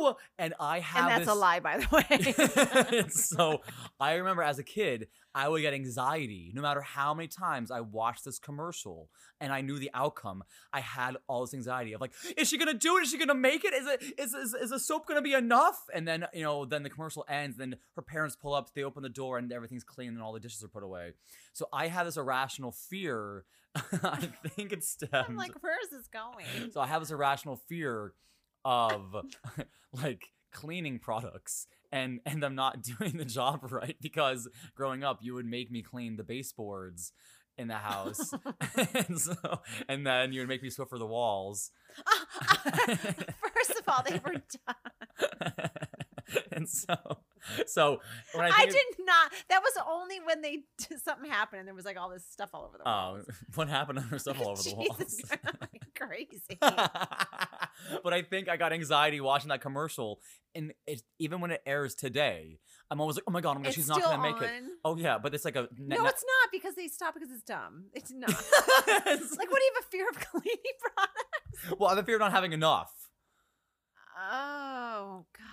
[0.08, 0.16] no!
[0.38, 3.08] And I have and that's this, a lie, by the way.
[3.10, 3.60] so
[4.00, 7.80] I remember as a kid, I would get anxiety no matter how many times I
[7.80, 9.08] watched this commercial
[9.40, 10.42] and I knew the outcome.
[10.72, 13.02] I had all this anxiety of like, is she gonna do it?
[13.02, 13.72] Is she gonna make it?
[13.72, 15.78] Is it is is, is the soap gonna be enough?
[15.94, 17.56] And then you know, then the commercial ends.
[17.56, 20.40] Then her parents pull up, they open the door, and everything's clean, and all the
[20.40, 21.12] dishes are put away.
[21.52, 23.44] So I had this irrational fear.
[24.02, 25.12] I think it stems.
[25.12, 26.72] I'm like, where is this going?
[26.72, 28.14] So I have this irrational fear
[28.64, 29.14] of
[29.92, 35.34] like cleaning products and and I'm not doing the job right because growing up you
[35.34, 37.12] would make me clean the baseboards
[37.58, 38.32] in the house
[38.94, 39.34] and so
[39.88, 41.70] and then you would make me sweep for the walls
[43.54, 45.70] First of all, they were done.
[46.52, 46.94] and so
[47.66, 48.00] so
[48.34, 49.32] when I, I, did not.
[49.48, 50.58] That was only when they
[51.02, 53.26] something happened and there was like all this stuff all over the oh walls.
[53.54, 55.22] what happened to her stuff all over the walls
[55.94, 56.58] crazy.
[56.60, 60.20] but I think I got anxiety watching that commercial,
[60.54, 62.58] and it, even when it airs today,
[62.90, 64.50] I'm always like, "Oh my god, oh my god, she's not gonna make it."
[64.84, 67.86] Oh yeah, but it's like a No, it's not because they stopped because it's dumb.
[67.92, 68.30] It's not.
[68.30, 71.78] It's like, what do you have a fear of cleaning products?
[71.78, 72.92] well, I have a fear of not having enough.
[74.18, 75.49] Oh God.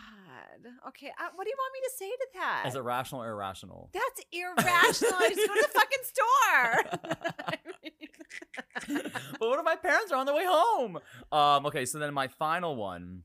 [0.90, 1.12] Okay.
[1.18, 2.64] I, what do you want me to say to that?
[2.68, 3.90] Is it rational or irrational?
[3.94, 5.18] That's irrational.
[5.20, 7.26] I just go to the fucking store.
[7.48, 11.00] I mean- but what if my parents are on their way home?
[11.32, 13.24] Um, okay, so then my final one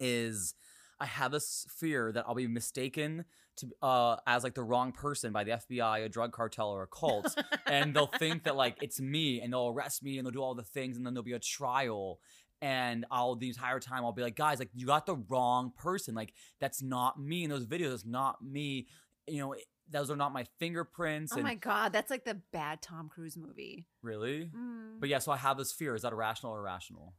[0.00, 0.54] is
[1.00, 3.24] I have this fear that I'll be mistaken
[3.56, 6.86] to uh as like the wrong person by the FBI, a drug cartel, or a
[6.88, 10.42] cult, and they'll think that like it's me, and they'll arrest me, and they'll do
[10.42, 12.18] all the things, and then there'll be a trial.
[12.64, 16.14] And I'll the entire time I'll be like, guys, like you got the wrong person.
[16.14, 17.94] Like that's not me in those videos.
[17.94, 18.86] It's not me.
[19.26, 19.54] You know,
[19.90, 21.32] those are not my fingerprints.
[21.32, 21.92] oh and my God.
[21.92, 23.86] That's like the bad Tom Cruise movie.
[24.02, 24.50] really.
[24.56, 24.98] Mm.
[24.98, 25.94] But yeah, so I have this fear.
[25.94, 27.14] Is that irrational or irrational?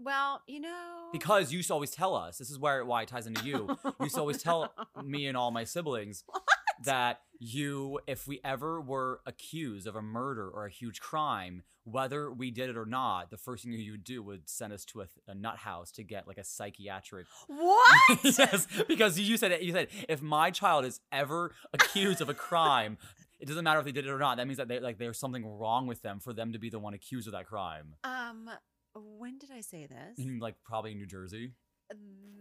[0.00, 1.08] Well, you know.
[1.12, 2.38] Because you used to always tell us.
[2.38, 3.76] This is where why it ties into you.
[3.84, 4.72] You used to always tell
[5.04, 6.42] me and all my siblings What?
[6.84, 12.32] that you, if we ever were accused of a murder or a huge crime, whether
[12.32, 15.02] we did it or not, the first thing you would do would send us to
[15.02, 17.26] a, a nut house to get like a psychiatric.
[17.46, 18.18] What?
[18.24, 19.62] yes, because you said it.
[19.62, 22.98] You said if my child is ever accused of a crime.
[23.38, 24.36] It doesn't matter if they did it or not.
[24.36, 26.78] That means that they like there's something wrong with them for them to be the
[26.78, 27.94] one accused of that crime.
[28.04, 28.50] um,
[28.94, 30.18] when did I say this?
[30.18, 31.52] In, like probably in New Jersey.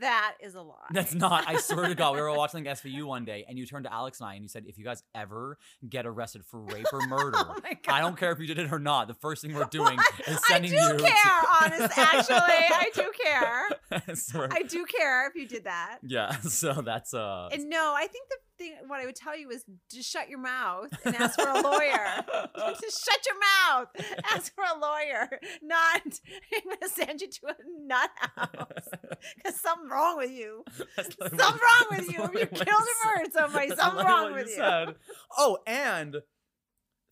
[0.01, 0.75] That is a lie.
[0.91, 1.43] That's not.
[1.45, 3.93] I swear to God, we were watching like SVU one day, and you turned to
[3.93, 5.57] Alex and I, and you said, "If you guys ever
[5.89, 7.55] get arrested for rape or murder, Oh.
[7.89, 9.09] I don't care if you did it or not.
[9.09, 10.19] The first thing we're doing What?
[10.25, 11.97] is sending you." I do you." care, honest.
[11.97, 13.69] Actually, I do care.
[14.07, 14.47] I swear.
[14.53, 15.97] I do care if you did that.
[16.01, 16.31] yeah.
[16.39, 17.49] So that's uh.
[17.51, 20.39] And no, I think the thing, what I would tell you is just shut your
[20.39, 22.25] mouth and ask for a lawyer.
[22.81, 23.87] just shut your mouth.
[24.31, 25.29] Ask for a lawyer.
[25.63, 27.55] Not, I'm going to send you to a
[27.87, 28.89] nut house
[29.37, 30.63] because something's wrong with you.
[30.95, 32.21] Something's wrong with you.
[32.21, 33.69] You killed or murdered somebody.
[33.69, 34.55] That's Something's wrong with you.
[34.55, 34.95] said.
[35.37, 36.17] Oh, and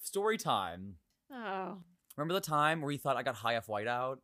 [0.01, 0.95] story time.
[1.31, 1.77] Oh.
[2.15, 4.17] Remember the time where you thought I got high off whiteout?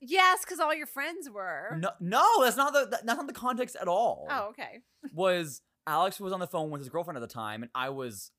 [0.00, 1.76] Yes, because all your friends were.
[1.78, 4.26] No, no, that's not the that's not the context at all.
[4.30, 4.80] Oh, okay.
[5.12, 8.30] was Alex was on the phone with his girlfriend at the time, and I was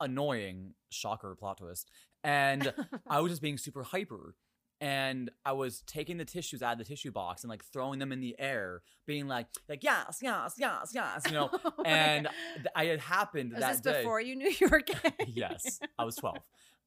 [0.00, 0.74] annoying.
[0.90, 1.90] Shocker, plot twist.
[2.22, 2.72] And
[3.08, 4.34] I was just being super hyper.
[4.80, 8.12] And I was taking the tissues out of the tissue box and like throwing them
[8.12, 11.48] in the air, being like, like yes, yes, yes, yes, you know.
[11.64, 12.32] Oh my and God.
[12.56, 13.98] th- I had happened was that this day.
[14.02, 15.12] before you knew you were gay?
[15.28, 16.38] yes, I was twelve.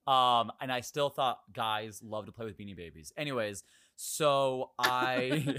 [0.06, 3.12] Um, and I still thought guys love to play with beanie babies.
[3.18, 3.64] Anyways,
[3.96, 5.56] so I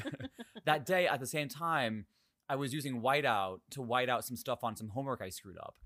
[0.64, 2.06] that day at the same time,
[2.48, 5.76] I was using whiteout to white out some stuff on some homework I screwed up.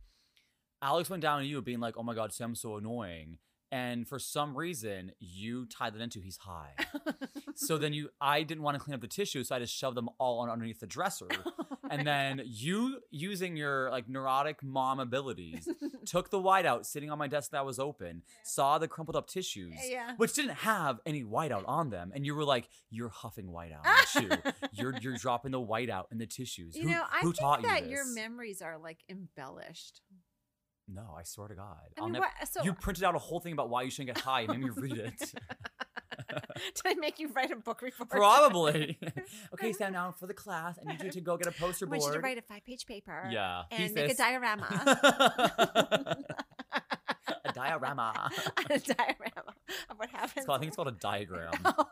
[0.81, 3.38] Alex went down to you being like, "Oh my god, Sam's so annoying,"
[3.70, 6.75] and for some reason you tied that into he's high.
[7.55, 9.96] so then you, I didn't want to clean up the tissue, so I just shoved
[9.96, 11.29] them all on underneath the dresser.
[11.92, 15.68] And then you, using your like neurotic mom abilities,
[16.07, 19.74] took the whiteout sitting on my desk that was open, saw the crumpled up tissues,
[19.88, 20.14] yeah.
[20.16, 24.14] which didn't have any whiteout on them, and you were like, "You're huffing whiteout, aren't
[24.31, 24.52] you?
[24.72, 26.74] You're you're dropping the whiteout in the tissues.
[26.76, 30.00] You who know, I who think taught that you your memories are like embellished.
[30.88, 32.26] no, I swear to God, I I'll mean, never.
[32.50, 34.61] so you printed out a whole thing about why you shouldn't get high and made
[34.61, 35.22] me read it.
[36.28, 38.11] did I make you write a book report?
[38.11, 38.98] Probably.
[39.54, 39.92] okay, Sam.
[39.92, 41.98] Now for the class, I need you to go get a poster board.
[41.98, 42.14] I want board.
[42.14, 43.28] you to write a five-page paper.
[43.30, 44.66] yeah, And make a diorama.
[47.44, 48.30] a diorama.
[48.70, 49.54] a diorama
[49.90, 50.32] of what happens.
[50.37, 51.52] It's called, I think it's called a diagram.
[51.64, 51.85] Oh.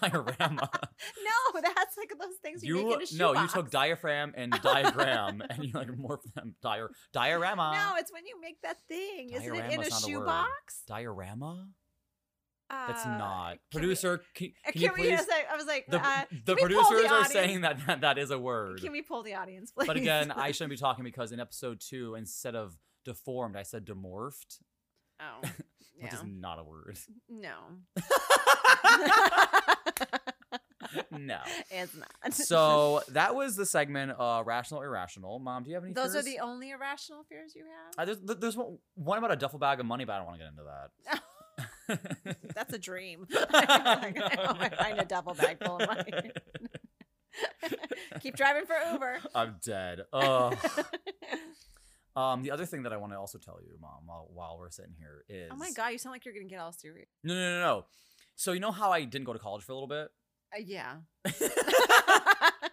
[0.00, 0.70] diorama.
[0.72, 4.52] no, that's like those things you, You make in a no, you took diaphragm and
[4.62, 6.54] diagram, and you like morphed them.
[6.62, 7.72] Dior diorama.
[7.74, 9.30] No, it's when you make that thing.
[9.30, 10.24] Isn't it in a Diorama's not a word.
[10.26, 10.82] shoebox?
[10.86, 11.68] diorama.
[12.70, 13.48] That's Uh, not.
[13.50, 15.26] can we- Producer, can, uh, can you we- please?
[15.50, 18.30] I, was like, the uh, the can producers the are saying that, that that is
[18.30, 18.80] a word.
[18.82, 19.86] Can we pull the audience, please?
[19.86, 23.86] But again, I shouldn't be talking because in episode two, instead of deformed, I said
[23.86, 24.60] demorphed,
[25.20, 25.52] oh, which
[25.98, 26.98] yeah, is not a word.
[27.28, 27.54] no,
[31.10, 31.38] no.
[31.70, 32.32] it's not.
[32.34, 35.38] So that was the segment, uh, rational, irrational.
[35.38, 35.92] Mom, do you have any?
[35.92, 37.94] those are the only irrational fears you have.
[37.98, 40.38] Uh, there's, there's one, one about a duffel bag of money, but I don't want
[40.38, 41.22] to get into that.
[42.54, 43.26] That's a dream.
[43.50, 46.30] I wanna find a double bag full of money.
[48.20, 49.18] Keep driving for Uber.
[49.34, 50.02] I'm dead.
[50.12, 50.56] Ugh.
[52.16, 54.70] um, the other thing that I want to also tell you, Mom, while, while we're
[54.70, 57.08] sitting here is Oh my god, you sound like you're gonna get all serious.
[57.22, 57.84] No, no, no, no.
[58.34, 60.08] So you know how I didn't go to college for a little bit?
[60.54, 60.96] Uh, yeah.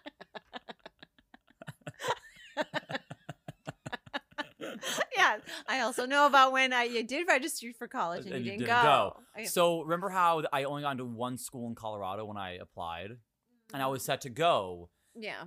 [5.46, 5.54] yeah.
[5.68, 8.58] I also know about when I you did register for college and, And you you
[8.58, 9.18] didn't, didn't go.
[9.38, 9.44] go.
[9.46, 13.20] So remember how I only got into one school in Colorado when I applied, and
[13.74, 13.92] I mm-hmm.
[13.92, 14.90] was set to go.
[15.16, 15.44] yeah.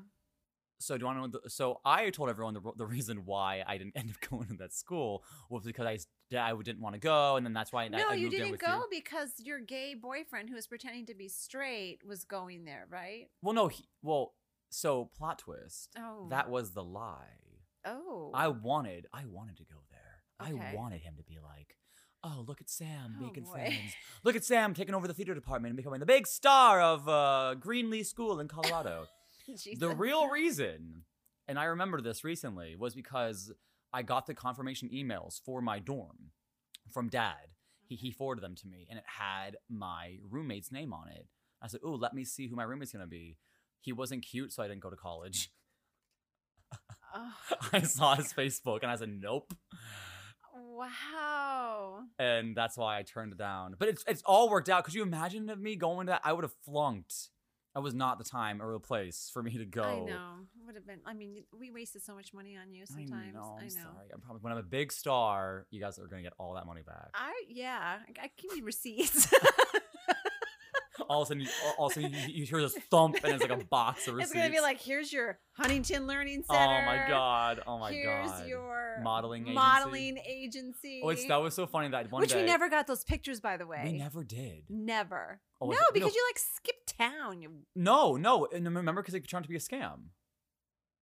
[0.80, 1.40] So do you want to know?
[1.42, 4.54] The, so I told everyone the, the reason why I didn't end up going to
[4.58, 5.98] that school was because I
[6.38, 8.42] I didn't want to go, and then that's why I, No, I you moved in
[8.44, 8.86] didn't go you.
[8.90, 13.26] because your gay boyfriend who was pretending to be straight was going there, right?
[13.42, 14.34] Well, no, he, well,
[14.70, 15.90] so plot twist.
[15.98, 16.28] Oh.
[16.30, 17.38] That was the lie.
[17.84, 18.30] Oh.
[18.34, 20.50] I wanted, I wanted to go there.
[20.54, 20.72] Okay.
[20.72, 21.76] I wanted him to be like,
[22.24, 23.52] oh, look at Sam Oh, making boy.
[23.52, 23.92] friends.
[24.24, 27.54] Look at Sam taking over the theater department and becoming the big star of uh,
[27.58, 29.06] Greenlee School in Colorado.
[29.78, 31.04] The real reason,
[31.46, 33.50] and I remember this recently, was because
[33.94, 36.32] I got the confirmation emails for my dorm
[36.92, 37.54] from dad.
[37.80, 41.28] He, he forwarded them to me, and it had my roommate's name on it.
[41.62, 43.38] I said, "Ooh, let me see who my roommate's gonna be."
[43.80, 45.50] He wasn't cute, so I didn't go to college.
[47.14, 47.32] Oh,
[47.72, 49.52] I saw his Facebook, and I said, "Nope."
[50.78, 52.04] wow.
[52.18, 53.74] and that's why I turned it down.
[53.78, 54.84] But it's it's all worked out.
[54.84, 56.22] Could you imagine me going to that?
[56.24, 57.30] I would have flunked.
[57.74, 59.82] That was not the time or the place for me to go.
[59.82, 60.30] I know.
[60.66, 61.00] Would have been.
[61.06, 63.12] I mean, we wasted so much money on you sometimes.
[63.12, 63.56] I know.
[63.58, 63.68] I'm I know.
[63.68, 64.08] sorry.
[64.12, 66.82] I'm probably when I'm a big star, you guys are gonna get all that money
[66.82, 67.10] back.
[67.14, 67.98] I yeah.
[68.08, 69.32] I, I give me receipts.
[71.08, 73.34] all of a sudden, you, all of a sudden, you, you hear this thump, and
[73.34, 74.30] it's like a box of receipts.
[74.34, 76.60] it's gonna be like, here's your Huntington Learning Center.
[76.60, 78.38] oh my god, oh my here's god.
[78.38, 79.54] Here's your Modeling agency?
[79.54, 81.00] modeling agency.
[81.04, 83.40] Oh, it's that was so funny that one Which day we never got those pictures,
[83.40, 83.82] by the way.
[83.84, 84.64] we never did.
[84.68, 85.40] Never.
[85.60, 86.14] Oh, no, because no.
[86.14, 87.40] you like skipped town.
[87.42, 90.10] You No, no, and remember because it turned out to be a scam.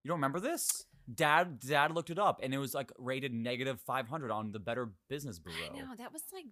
[0.03, 0.85] You don't remember this?
[1.12, 4.59] Dad, dad looked it up, and it was like rated negative five hundred on the
[4.59, 5.59] Better Business Bureau.
[5.73, 6.47] I know that was like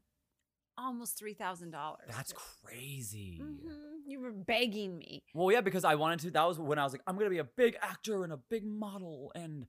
[0.79, 2.09] almost three thousand dollars.
[2.09, 3.39] That's crazy.
[3.43, 3.59] hmm
[4.07, 5.23] You were begging me.
[5.35, 6.31] Well, yeah, because I wanted to.
[6.31, 8.65] That was when I was like, I'm gonna be a big actor and a big
[8.65, 9.67] model, and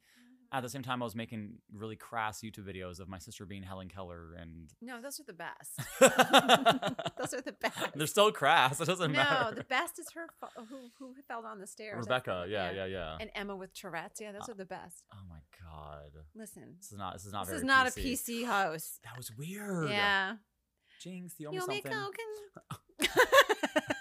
[0.52, 3.64] at the same time, I was making really crass YouTube videos of my sister being
[3.64, 5.80] Helen Keller, and No, those are the best.
[6.00, 7.76] those are the best.
[7.96, 8.80] They're still crass.
[8.80, 9.50] It doesn't no, matter.
[9.52, 11.98] No, the best is her fa- who who fell down the stairs.
[12.00, 13.18] Rebecca, yeah, yeah, yeah.
[13.20, 14.22] And Emma with Tourette's.
[14.22, 15.04] Yeah, those Uh, are the best.
[15.14, 17.14] oh my god, Listen, this is not.
[17.14, 17.98] This is not this is not PC.
[17.98, 19.00] a PC house.
[19.04, 19.90] That was weird.
[19.90, 20.36] Yeah.
[21.02, 22.12] Jinx, you owe me You'll something.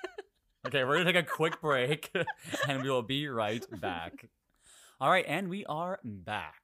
[0.66, 2.11] Okay, we're gonna take a quick break
[2.68, 4.26] and we will be right back.
[4.98, 6.54] All right, and we are back.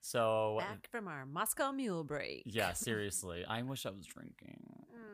[0.00, 2.42] So, Back from our Moscow Mule break.
[2.46, 4.58] yeah, seriously, I wish I was drinking.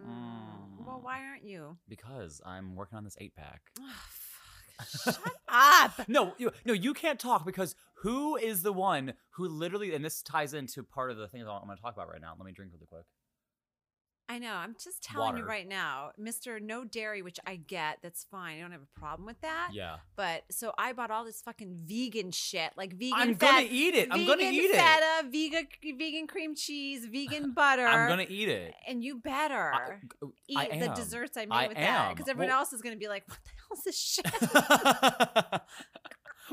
[0.07, 0.87] Mm.
[0.87, 1.77] Well, why aren't you?
[1.87, 3.61] Because I'm working on this eight pack.
[3.79, 3.93] Oh,
[4.79, 5.15] fuck.
[5.15, 6.09] Shut up.
[6.09, 10.23] No, you, no, you can't talk because who is the one who literally, and this
[10.23, 12.35] ties into part of the thing that I'm going to talk about right now.
[12.39, 13.05] Let me drink really quick.
[14.27, 14.55] I know.
[14.55, 16.61] I'm just telling you right now, Mr.
[16.61, 17.99] No Dairy, which I get.
[18.03, 18.57] That's fine.
[18.59, 19.71] I don't have a problem with that.
[19.75, 19.97] Yeah.
[20.17, 23.13] But so I bought all this fucking vegan shit, like vegan.
[23.19, 24.09] I'm fat, gonna eat it.
[24.11, 24.77] I'm gonna eat it.
[24.77, 27.87] Vegan feta, vegan vegan cream cheese, vegan butter.
[27.87, 28.75] I'm gonna eat it.
[28.89, 32.29] and you better I, uh, eat I the desserts I made I with that because
[32.29, 34.25] everyone Well- else is gonna be like, "What the hell is this shit?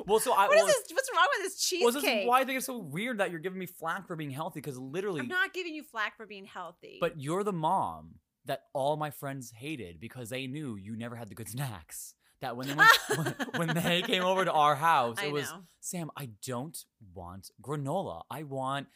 [0.08, 0.84] well, so I What is well, this?
[0.92, 3.32] What's wrong with this Well, this cheesecake?" is why I think it's so weird that
[3.32, 6.26] you're giving me flack for being healthy because literally, I'm not giving you flack for
[6.26, 6.98] being healthy.
[7.00, 11.30] but you're the mom that all my friends hated because they knew you never had
[11.30, 12.14] the good snacks.
[12.42, 15.46] That when they went, when, when they came over to our house, I it was
[15.52, 15.60] know.
[15.80, 16.10] Sam.
[16.18, 16.76] I don't
[17.14, 18.24] want granola.
[18.32, 18.88] I want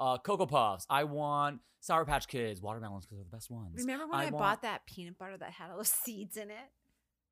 [0.00, 0.86] uh, cocoa puffs.
[0.88, 3.74] I want Sour Patch Kids, watermelons because they're the best ones.
[3.76, 6.56] Remember when I, want- bought that peanut butter that had all those seeds in it?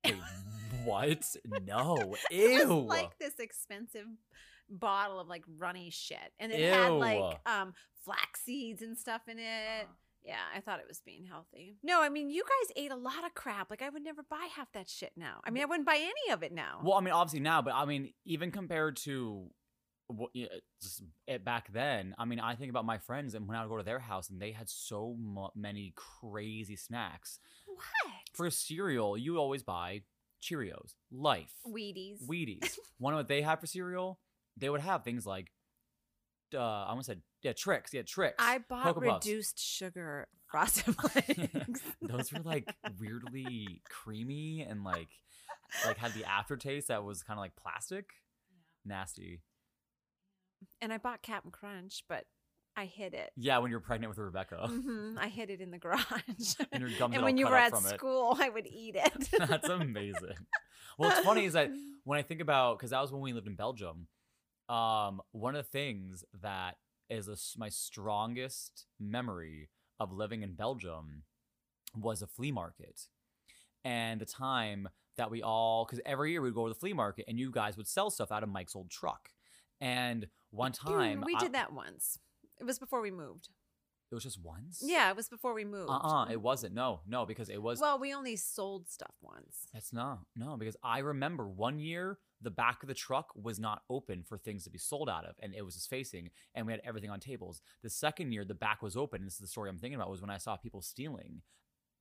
[0.05, 0.15] Wait,
[0.83, 1.35] what?
[1.65, 2.75] No, It ew.
[2.75, 4.05] was like this expensive
[4.69, 7.73] bottle of like runny shit, and it had like um
[8.03, 9.87] flax seeds and stuff in it.
[10.25, 11.75] Yeah, I thought it was being healthy.
[11.83, 13.69] No, I mean you guys ate a lot of crap.
[13.69, 15.41] Like I would never buy half that shit now.
[15.43, 16.79] I mean I wouldn't buy any of it now.
[16.83, 19.49] Well, I mean, obviously now, but I mean, even compared to
[20.07, 20.47] what yeah,
[20.81, 23.69] just it back then, I mean, I think about my friends and when I would
[23.69, 27.39] go to their house and they had so mu- many crazy snacks.
[27.65, 27.83] what?
[28.33, 30.01] For cereal, you always buy
[30.41, 32.25] Cheerios, Life, Wheaties.
[32.27, 32.77] Wheaties.
[32.97, 34.19] One of what they have for cereal,
[34.57, 35.51] they would have things like,
[36.53, 38.35] uh, I almost said, yeah, Trix, yeah, Trix.
[38.39, 39.25] I bought Cocoa Puffs.
[39.27, 41.81] reduced sugar frosted flakes.
[42.01, 45.09] Those were like weirdly creamy and like
[45.85, 48.05] like had the aftertaste that was kind of like plastic.
[48.85, 49.41] Nasty.
[50.81, 52.25] and I bought Captain Crunch, but
[52.75, 53.31] I hid it.
[53.35, 54.67] Yeah, when you're pregnant with Rebecca.
[54.67, 56.03] hmm I hid it in the garage.
[56.71, 57.89] And and when you were at from it.
[57.97, 59.29] school, I would eat it.
[59.37, 60.35] That's amazing.
[60.97, 61.71] Well, what's funny is that
[62.03, 64.07] when I think about because that was when we lived in Belgium.
[64.69, 66.77] Um, one of the things that
[67.09, 69.69] is a my strongest memory
[69.99, 71.23] of living in Belgium
[71.95, 73.07] was a flea market,
[73.83, 77.25] and the time that we all because every year we'd go to the flea market
[77.27, 79.29] and you guys would sell stuff out of Mike's old truck.
[79.81, 82.17] And one time we I- did that once.
[82.63, 83.49] It was before we moved.
[84.09, 84.79] It was just once.
[84.85, 85.89] Yeah, it was before we moved.
[85.89, 86.73] Uh uh it wasn't.
[86.73, 87.81] No, no, because it was.
[87.81, 89.67] well, we only sold stuff once.
[89.73, 93.81] That's not no, because I remember one year the back of the truck was not
[93.89, 96.73] open for things to be sold out of, and it was just facing, and we
[96.73, 97.61] had everything on tables.
[97.81, 99.21] The second year the back was open.
[99.21, 101.41] And this is the story I'm thinking about was when I saw people stealing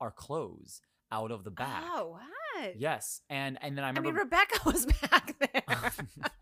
[0.00, 1.82] our clothes out of the back.
[1.86, 2.76] Oh, what?
[2.78, 4.10] Yes, and and then I I remember.
[4.10, 5.92] mean, Rebecca was back there.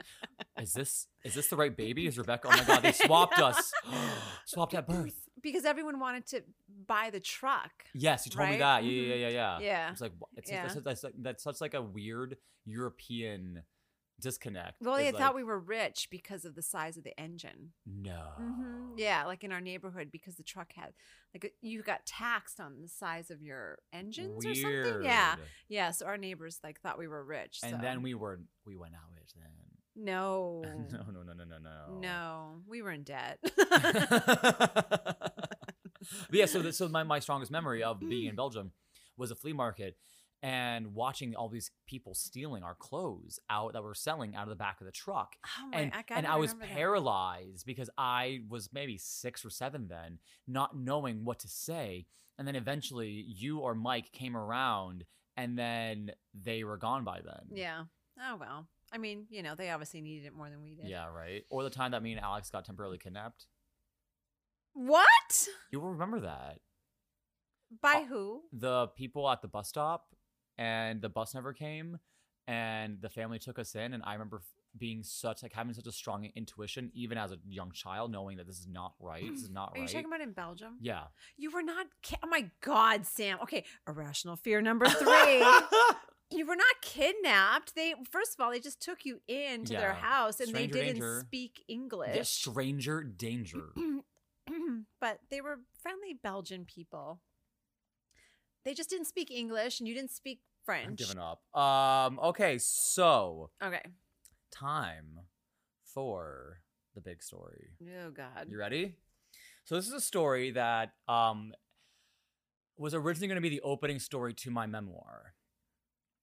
[0.61, 2.07] is this is this the right baby?
[2.07, 2.49] Is Rebecca?
[2.51, 3.73] Oh my god, they swapped us,
[4.47, 5.29] swapped at birth.
[5.43, 6.43] because everyone wanted to
[6.87, 7.71] buy the truck.
[7.95, 8.85] Yes, you told me that.
[8.85, 9.09] Yeah, Mhm.
[9.09, 9.59] yeah, yeah, yeah.
[9.61, 9.91] Yeah.
[9.93, 10.63] It's like it's Yeah.
[10.69, 12.37] that's, that's, that's such like a weird
[12.67, 13.63] European
[14.21, 14.75] disconnect.
[14.83, 17.73] Well, they is thought we were rich because of the size of the engine.
[17.87, 18.33] no.
[18.37, 20.93] hmm Yeah, like in our neighborhood because the truck had
[21.35, 25.03] like you got taxed on the size of your engines or something.
[25.05, 25.49] Yeah, Weird.
[25.69, 25.91] yeah.
[25.93, 27.61] So our neighbors like thought we were rich.
[27.63, 27.79] And so.
[27.81, 29.47] then we were we went out rich then.
[30.01, 31.99] No, no, no, no, no, no, no.
[32.01, 33.39] no, we were in debt.
[33.57, 35.19] but
[36.33, 38.73] yeah, so the, so my, my strongest memory of being in Belgium
[39.17, 39.97] was a flea market
[40.43, 44.57] and watching all these people stealing our clothes out that we're selling out of the
[44.57, 45.37] back of the truck.
[45.59, 46.77] oh my, and I and I was remember that.
[46.79, 52.07] paralyzed because I was maybe six or seven then, not knowing what to say.
[52.39, 55.05] And then eventually, you or Mike came around,
[55.37, 57.49] and then they were gone by then.
[57.53, 57.83] Yeah.
[58.19, 58.67] Oh well.
[58.93, 60.89] I mean, you know, they obviously needed it more than we did.
[60.89, 61.45] Yeah, right.
[61.51, 63.47] Or the time that me and Alex got temporarily kidnapped.
[64.73, 65.47] What?
[65.71, 66.59] You will remember that.
[67.83, 68.07] By Oh.
[68.07, 68.43] who?
[68.53, 70.15] The people at the bus stop,
[70.59, 71.99] and the bus never came,
[72.47, 73.95] and the family took us in.
[73.95, 74.45] And I remember f-
[74.77, 78.47] being such like having such a strong intuition, even as a young child, knowing that
[78.47, 79.23] this is not right.
[79.31, 79.79] This is not right.
[79.81, 80.79] Are you talking about in Belgium?
[80.81, 81.05] yeah.
[81.37, 81.87] You were not.
[82.23, 83.39] Oh my God, Sam.
[83.43, 85.45] Okay, irrational fear number three.
[86.31, 87.75] You were not kidnapped.
[87.75, 90.95] They first of all, they just took you into their house and Stranger they didn't
[90.95, 91.25] danger.
[91.27, 92.17] speak English.
[92.17, 93.73] Yeah, stranger danger.
[95.01, 97.21] but they were friendly Belgian people.
[98.65, 100.87] They just didn't speak English and you didn't speak French.
[100.89, 101.43] I'm giving up.
[101.59, 102.19] Um.
[102.21, 102.59] Okay.
[102.59, 103.83] So Okay.
[104.53, 105.21] time
[105.85, 106.61] for
[106.95, 107.71] the big story.
[108.05, 108.47] Oh God.
[108.49, 108.95] You ready?
[109.65, 111.53] So this is a story that um
[112.77, 115.35] was originally going to be the opening story to my memoir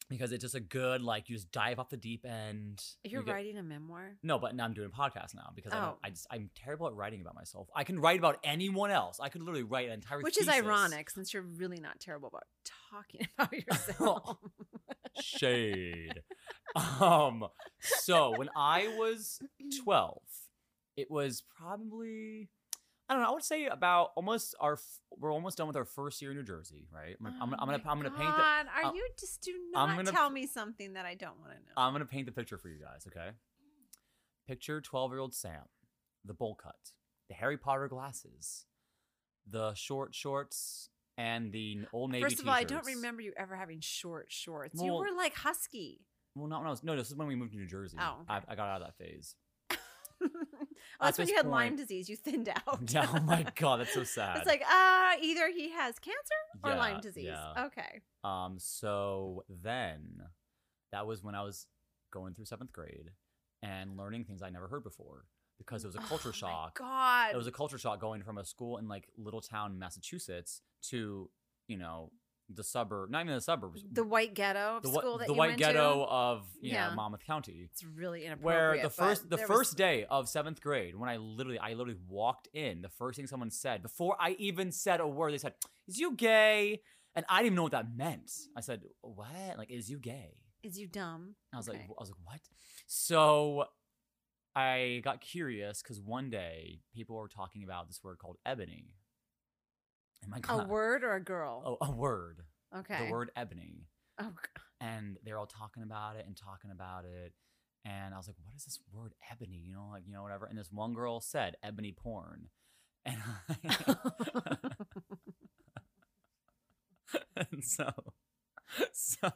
[0.09, 2.83] because it's just a good like you just dive off the deep end.
[3.03, 4.17] You're you get- writing a memoir.
[4.23, 5.97] No, but now I'm doing a podcast now because I, don't, Oh.
[6.03, 7.67] I just I'm terrible at writing about myself.
[7.75, 9.19] I can write about anyone else.
[9.21, 12.43] I could literally write an entire Which is ironic since you're really not terrible about
[12.91, 14.37] talking about yourself.
[15.21, 16.21] Shade.
[16.75, 17.45] um.
[17.81, 19.39] So when I was
[19.83, 20.21] 12,
[20.95, 22.49] it was probably
[23.09, 23.29] I don't know.
[23.29, 24.73] I would say about almost our.
[24.73, 27.15] f- We're almost done with our first year in New Jersey, right?
[27.19, 29.51] I'm, I'm, Oh I'm gonna I'm gonna paint the God, Are uh, you just do
[29.75, 31.73] I'm not gonna tell me something that I don't want to know?
[31.77, 33.07] I'm gonna paint the picture for you guys.
[33.07, 33.29] Okay.
[34.47, 35.63] Picture 12 year old Sam,
[36.25, 36.75] the bowl cut,
[37.29, 38.65] the Harry Potter glasses,
[39.45, 42.23] the short shorts, and the old navy.
[42.23, 44.81] First of all, I don't remember you ever having short shorts.
[44.81, 46.01] you were like husky.
[46.35, 46.83] Well, not when I was.
[46.83, 47.97] No, this is when we moved to New Jersey.
[47.99, 48.41] Oh, I.
[48.47, 49.35] I got out of that phase.
[50.23, 50.29] oh,
[51.01, 52.09] that's when you had Lyme disease.
[52.09, 52.79] You thinned out.
[52.89, 54.37] Yeah, oh my god, that's so sad.
[54.37, 56.19] It's like uh either he has cancer
[56.63, 57.25] or Yeah, Lyme disease.
[57.25, 57.65] yeah.
[57.65, 58.01] Okay.
[58.23, 60.21] Um, so then
[60.91, 61.67] that was when I was
[62.11, 63.11] going through seventh grade
[63.61, 65.25] and learning things I never heard before
[65.57, 66.77] because it was a culture Oh shock.
[66.79, 67.33] God.
[67.33, 71.29] It was a culture shock going from a school in like little town Massachusetts to,
[71.67, 72.11] you know,
[72.49, 75.37] the suburb, not even the suburbs, the white ghetto of the, school that the you
[75.37, 76.11] white went ghetto to.
[76.11, 76.89] of, you Yeah.
[76.89, 77.67] know, Monmouth County.
[77.71, 78.43] It's really inappropriate.
[78.45, 81.59] Where the but first the there first was- day of seventh grade, when I literally
[81.59, 85.33] I literally walked in, the first thing someone said before I even said a word,
[85.33, 85.55] they said,
[85.87, 86.81] "Is you gay?"
[87.15, 88.31] And I didn't even know what that meant.
[88.55, 89.57] I said, "What?
[89.57, 91.35] Like, is you gay?" is you dumb?
[91.53, 91.77] I was Okay.
[91.77, 92.41] like, I was like, what?
[92.87, 93.65] So
[94.55, 98.95] I got curious because one day people were talking about this word called ebony.
[100.23, 101.77] And my a word or a girl?
[101.81, 102.41] oh, a word,
[102.75, 103.05] okay.
[103.05, 103.87] the word ebony,
[104.19, 104.31] Oh,
[104.81, 107.33] and they're all talking about it and talking about it.
[107.85, 109.61] And I was like, what is this word ebony?
[109.65, 110.45] You know, like, you know, whatever.
[110.45, 112.49] And this one girl said ebony porn.
[113.05, 113.17] And,
[113.49, 113.55] I,
[117.51, 117.91] and so,
[118.91, 119.29] so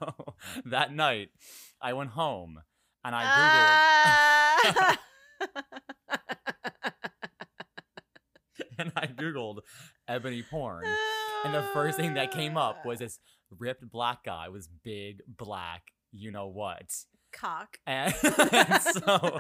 [0.65, 1.29] that night
[1.81, 2.59] I went home
[3.05, 4.97] and I Googled.
[4.97, 4.97] Ah!
[8.77, 9.59] and I googled
[10.07, 10.85] ebony porn,
[11.45, 13.05] and the first thing that came up was ah.
[13.05, 13.19] this
[13.57, 16.91] ripped black guy with big black, you know what,
[17.31, 17.77] cock.
[17.85, 18.13] and,
[18.51, 19.39] and so.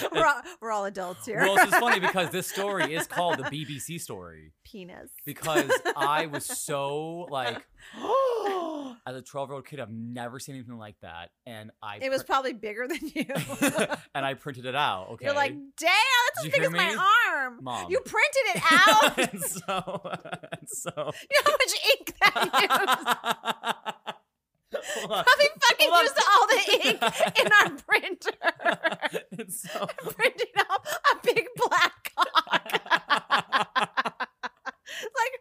[0.12, 1.38] we're, all, we're all adults here.
[1.38, 5.10] Well, it's funny because this story is called the BBC story penis.
[5.24, 7.56] because I was so like,
[9.06, 12.32] as a twelve-year-old kid, I've never seen anything like that, and I it was pr-
[12.32, 13.24] probably bigger than you.
[14.14, 15.08] and I printed it out.
[15.12, 15.90] Okay, You're like, damn,
[16.34, 17.27] that's as big as my arm.
[17.60, 17.90] Mom.
[17.90, 19.18] You printed it out.
[19.32, 20.10] and so,
[20.52, 20.90] and so.
[21.30, 22.34] you know how much ink that
[24.10, 24.14] used?
[24.70, 27.00] Probably fucking Hold used all the ink
[27.40, 28.36] in our printer.
[29.38, 29.86] It's so.
[30.10, 32.66] Printed up a big black cock.
[35.00, 35.34] like,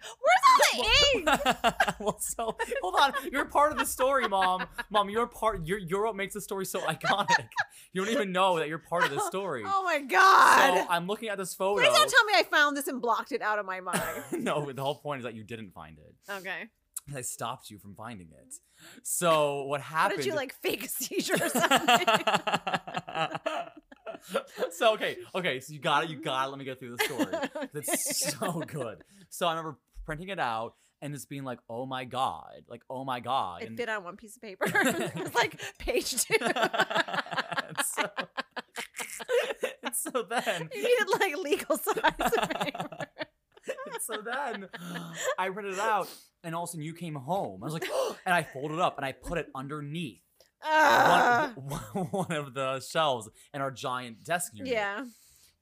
[0.80, 3.14] all well, so hold on.
[3.32, 4.66] You're part of the story, mom.
[4.90, 5.66] Mom, you're part.
[5.66, 7.48] You're you're what makes the story so iconic.
[7.94, 9.64] You don't even know that you're part of the story.
[9.66, 10.78] Oh my god.
[10.78, 11.82] So I'm looking at this photo.
[11.82, 14.02] Please don't tell me I found this and blocked it out of my mind.
[14.32, 16.32] no, the whole point is that you didn't find it.
[16.32, 16.66] okay.
[17.16, 18.54] I stopped you from finding it.
[19.04, 20.18] So what happened?
[20.18, 22.06] did you like fake a seizure or something?
[24.72, 26.10] so okay, okay, so you got it.
[26.10, 26.50] You got it.
[26.50, 27.70] Let me get through the story.
[27.74, 29.04] That's so good.
[29.30, 33.04] So I remember printing it out and just being like, "Oh my god!" Like, "Oh
[33.06, 34.66] my god!" It and, fit on one piece of paper.
[34.74, 36.34] it's like page two.
[36.42, 38.10] and so,
[39.84, 42.88] and so then, you needed like legal size of paper.
[43.68, 44.70] and so then,
[45.38, 46.08] I printed it out,
[46.44, 47.62] and all of a sudden you came home.
[47.62, 47.86] I was like,
[48.26, 50.22] and I folded it up and I put it underneath
[50.64, 51.54] Ah.
[51.56, 54.72] one, one of the shelves in our giant desk unit.
[54.74, 55.04] yeah.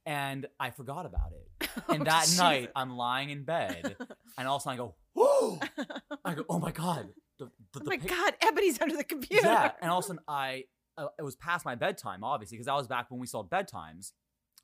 [0.06, 1.70] And I forgot about it.
[1.90, 3.96] And Oh, that night, I'm lying in bed,
[4.38, 5.60] and all of a sudden I go, "Whoa!"
[6.26, 9.46] I go, "Oh my god!" The, the, Oh my pa- god, Ebony's under the computer.
[9.48, 10.66] Yeah, and all of a sudden I,
[10.98, 14.12] uh, it was past my bedtime, obviously, because that was back when we sold bedtimes.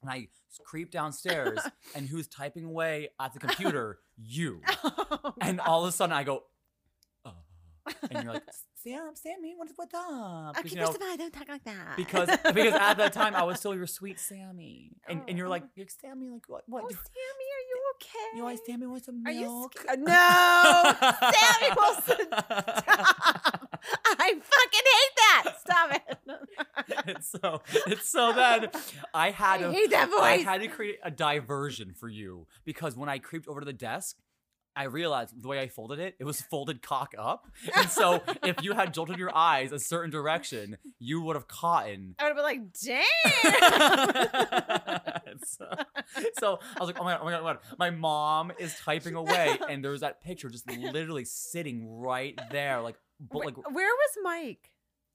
[0.01, 0.29] And I
[0.63, 1.59] creep downstairs,
[1.95, 3.99] and who's typing away at the computer?
[4.17, 4.61] You.
[4.83, 6.45] Oh, And all of a sudden I go, oh.
[8.11, 8.43] And you're like,
[8.83, 10.57] Sam, Sammy, what's what's up?
[10.59, 11.95] Okay, you know, first of all, don't talk like that.
[11.97, 15.63] because because at that time I was still your sweet Sammy, and and you're like,
[15.65, 15.69] Oh.
[15.75, 16.83] you're Sammy, like what what?
[16.85, 18.37] Oh, Sammy, are you okay?
[18.37, 19.73] You always Sammy want some Are you milk?
[19.89, 20.93] uh, no,
[21.31, 23.67] Sammy Wilson, stop!
[24.19, 25.53] I fucking hate that.
[25.59, 26.17] Stop it.
[27.07, 28.69] it's so it's so then
[29.13, 32.95] I had I to hate that I had to create a diversion for you because
[32.95, 34.17] when I creeped over to the desk,
[34.75, 37.47] I realized the way I folded it, it was folded cock up.
[37.75, 41.89] And so if you had jolted your eyes a certain direction, you would have caught
[41.89, 42.15] in.
[42.19, 43.03] I would have been like, damn.
[45.45, 45.65] so,
[46.39, 47.59] so I was like, oh my god, oh my god, oh my god.
[47.77, 52.95] My mom is typing away, and there's that picture just literally sitting right there, like,
[53.19, 54.71] but like where was Mike?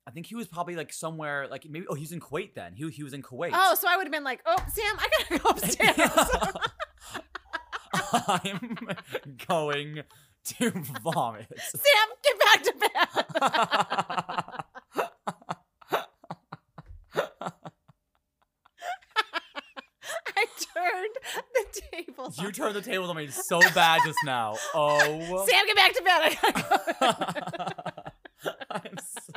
[0.06, 2.74] I think he was probably like somewhere, like maybe oh he was in Kuwait then.
[2.74, 3.50] He he was in Kuwait.
[3.52, 5.96] Oh, so I would have been like, oh, Sam, I gotta go upstairs.
[8.28, 8.78] I'm
[9.48, 10.02] going
[10.44, 10.70] to
[11.02, 11.46] vomit.
[11.58, 12.92] Sam, get back to bed.
[20.36, 21.16] I turned
[21.54, 22.38] the tables.
[22.38, 24.56] you turned the table made so bad just now.
[24.74, 25.46] Oh.
[25.48, 26.36] Sam, get back to bed.
[28.70, 29.32] I'm so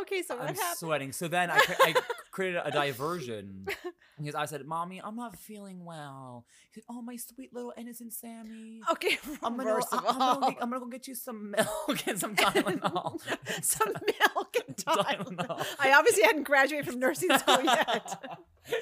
[0.00, 0.78] okay, so what I'm happened?
[0.78, 1.12] sweating.
[1.12, 1.94] So then I, I
[2.30, 3.66] created a diversion
[4.18, 8.12] because I said, "Mommy, I'm not feeling well." He said, "Oh, my sweet little innocent
[8.12, 11.08] Sammy." Okay, I'm gonna, first of I- I'm, gonna all, get, I'm gonna go get
[11.08, 13.20] you some milk and some Tylenol.
[13.62, 14.76] some milk and.
[14.76, 15.66] Tylenol.
[15.78, 18.18] I obviously hadn't graduated from nursing school yet.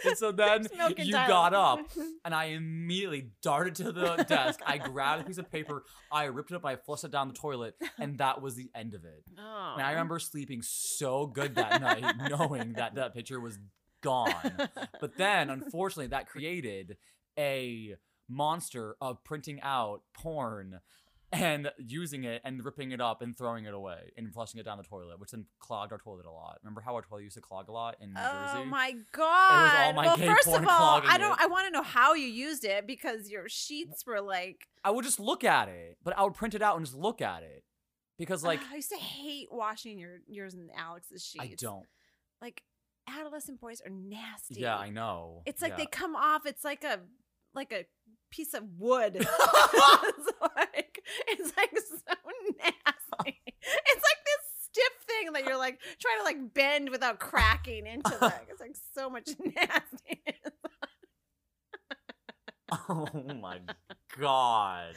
[0.04, 0.62] And so then
[0.96, 1.28] you Tylenol.
[1.28, 1.80] got up,
[2.24, 4.60] and I immediately darted to the desk.
[4.66, 7.34] I grabbed a piece of paper, I ripped it up, I flushed it down the
[7.34, 9.24] toilet, and that was the end of it.
[9.38, 9.74] Oh.
[9.76, 13.58] And I remember sleeping so good that night, knowing that that picture was
[14.02, 14.68] gone.
[15.00, 16.96] But then, unfortunately, that created
[17.38, 17.96] a
[18.28, 20.80] monster of printing out porn
[21.32, 24.78] and using it and ripping it up and throwing it away and flushing it down
[24.78, 26.58] the toilet, which then clogged our toilet a lot.
[26.62, 28.58] Remember how our toilet used to clog a lot in New Oh Jersey?
[28.62, 29.94] Oh my god!
[29.94, 31.32] my well, first of all, I don't.
[31.32, 31.38] it.
[31.40, 34.66] I want to know how you used it because your sheets were like.
[34.84, 37.20] I would just look at it, but I would print it out and just look
[37.20, 37.64] at it
[38.18, 41.44] because, like, I used to hate washing your yours and Alex's sheets.
[41.44, 41.84] I don't.
[42.40, 42.62] Like
[43.08, 44.60] adolescent boys are nasty.
[44.60, 45.42] Yeah, I know.
[45.46, 45.76] It's like Yeah.
[45.78, 46.46] they come off.
[46.46, 47.00] It's like a
[47.54, 47.84] like a
[48.30, 49.14] piece of wood.
[50.56, 50.87] like
[51.58, 51.96] like so
[52.58, 53.40] nasty.
[53.46, 58.10] It's like this stiff thing that you're like trying to like bend without cracking into
[58.20, 58.32] the.
[58.50, 60.22] It's like so much nasty.
[62.70, 63.08] Oh
[63.40, 63.60] my
[64.18, 64.94] god.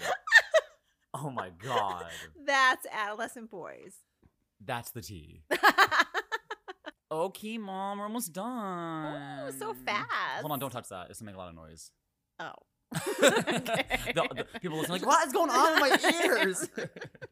[1.14, 2.08] Oh my god.
[2.46, 3.96] That's adolescent boys.
[4.64, 5.44] That's the tea.
[7.14, 9.42] Oh, okay, mom, we're almost done.
[9.46, 10.08] Oh, so fast.
[10.40, 11.10] Hold on, don't touch that.
[11.10, 11.92] It's gonna make a lot of noise.
[12.40, 12.54] Oh.
[13.22, 16.68] The- the people listen like, what is going on in my ears?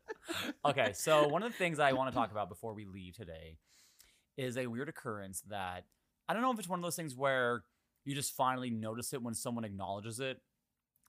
[0.66, 3.57] okay, so one of the things I want to talk about before we leave today
[4.38, 5.86] is a weird occurrence that
[6.28, 7.64] I don't know if it's one of those things where
[8.05, 10.39] you just finally notice it when someone acknowledges it,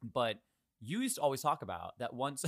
[0.03, 0.37] but
[0.83, 2.43] you used to always talk about that once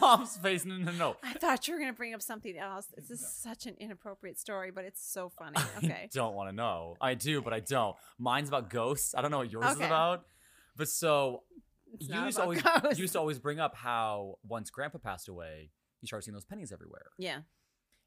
[0.00, 1.16] mom's face no no no.
[1.22, 2.86] I thought you were gonna bring up something else.
[2.96, 5.56] This is such an inappropriate story, but it's so funny.
[5.56, 6.08] I Okay.
[6.12, 6.96] don't want to know.
[7.00, 7.94] I do, but I don't.
[8.18, 9.14] Mine's about ghosts.
[9.14, 10.24] I don't know what yours is about.
[10.76, 11.44] But so
[11.92, 12.62] It's you used to always
[12.96, 15.70] you used to always bring up how once grandpa passed away,
[16.00, 17.06] you started seeing those pennies everywhere.
[17.18, 17.40] Yeah.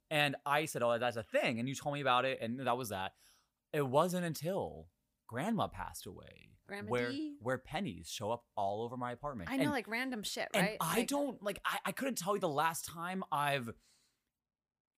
[0.10, 2.78] And I said, "Oh, that's a thing." And you told me about it, and that
[2.78, 3.14] was that.
[3.74, 4.88] It wasn't until
[5.28, 7.36] grandma passed away Grandma where D?
[7.42, 9.50] where pennies show up all over my apartment.
[9.52, 10.78] I know, And- like random shit, and right?
[10.80, 11.60] I Like- don't like.
[11.66, 13.70] I, I couldn't tell you the last time I've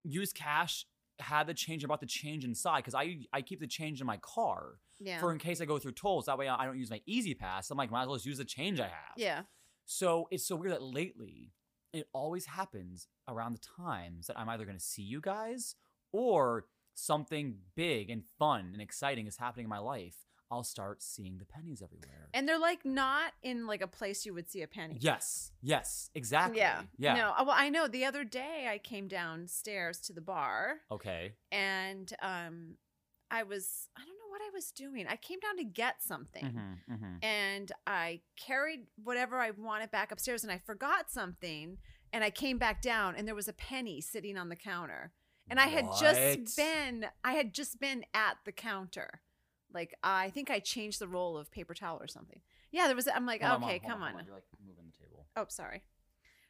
[0.03, 0.86] used cash,
[1.20, 4.17] had the change, about the change inside because I I keep the change in my
[4.17, 5.20] car Yeah.
[5.20, 6.26] for in case I go through tolls.
[6.26, 7.70] That way I don't use my E-ZPass.
[7.72, 9.13] I'm like, might as well just use the change I have.
[9.17, 9.41] yeah.
[9.86, 11.51] So it's so weird that lately
[11.93, 15.76] it always happens around the times that I'm either going to see you guys
[16.11, 20.15] or something big and fun and exciting is happening in my life.
[20.52, 22.30] I'll start seeing the pennies everywhere.
[22.34, 24.97] And they're like not in like a place you would see a penny.
[25.00, 26.58] yes, yes, exactly.
[26.60, 26.82] Yeah.
[26.97, 27.14] yeah.
[27.16, 27.30] No.
[27.38, 27.88] uh, Well, I know.
[27.88, 31.34] The other day, I came downstairs to the bar, Okay.
[31.52, 32.76] and um,
[33.32, 35.06] I was I don't know what I was doing.
[35.08, 37.24] I came down to get something, Mm-hmm, mm-hmm.
[37.24, 41.78] and I carried whatever I wanted back upstairs, and I forgot something,
[42.12, 45.12] and I came back down, and there was a penny sitting on the counter,
[45.50, 46.00] and I had What?
[46.02, 49.22] just been I had just been at the counter.
[49.74, 52.39] Like I think I changed the roll of paper towel or something.
[52.72, 53.07] Yeah, there was.
[53.07, 54.13] I'm like, Hold okay, hold come on.
[54.13, 55.26] hold You're like moving the table.
[55.36, 55.84] Oh, sorry.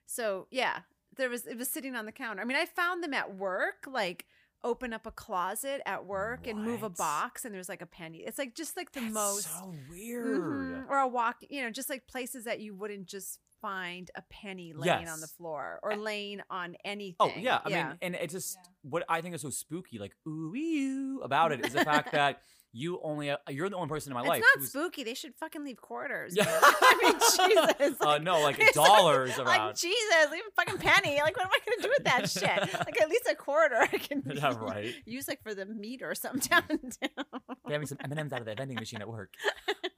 [0.05, 0.79] So yeah,
[1.15, 2.41] there was it was sitting on the counter.
[2.41, 4.25] I mean, I found them at work, like
[4.63, 8.19] open up a closet at work and move a box, and there's like a penny.
[8.19, 10.41] It's like just like the That's most, so weird.
[10.41, 10.89] Mhm.
[10.89, 14.73] or a walk, you know, just like places that you wouldn't just find a penny
[14.73, 17.15] laying on the floor or laying on anything.
[17.19, 21.21] Oh yeah, I mean, and it just what I think is so spooky, like ooh
[21.23, 22.41] about it, is the fact that
[22.71, 24.43] you only uh, you're the only person in my it's life.
[24.55, 25.03] It's not spooky.
[25.03, 26.33] They should fucking leave quarters.
[26.39, 26.45] Yeah.
[26.47, 27.97] I mean, Jesus.
[27.99, 29.67] Uh, no, like dollars like, around.
[29.67, 31.19] Like Jesus, leave a fucking penny.
[31.21, 32.73] Like, what am I gonna do with that shit?
[32.73, 34.93] Like, at least a quarter I can Yeah, right.
[35.05, 37.25] use like for the meat or something down down.
[37.67, 39.33] They have me some M and M's out of the vending machine at work.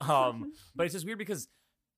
[0.00, 1.48] Um, but it's just weird because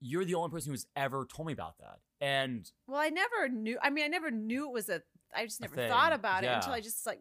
[0.00, 3.78] you're the only person who's ever told me about that, and Well, I never knew.
[3.82, 5.02] I mean, I never knew it was a.
[5.34, 7.20] I just never thing, thought about it until I just like,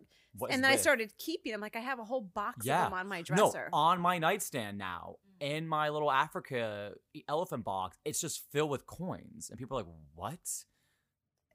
[0.50, 1.54] and then I started keeping.
[1.54, 2.86] I'm like, I have a whole box Yeah.
[2.86, 3.70] of them on my dresser.
[3.72, 6.94] no on my nightstand now in my little Africa
[7.28, 7.98] elephant box.
[8.06, 10.40] It's just filled with coins, and people are like, "What?"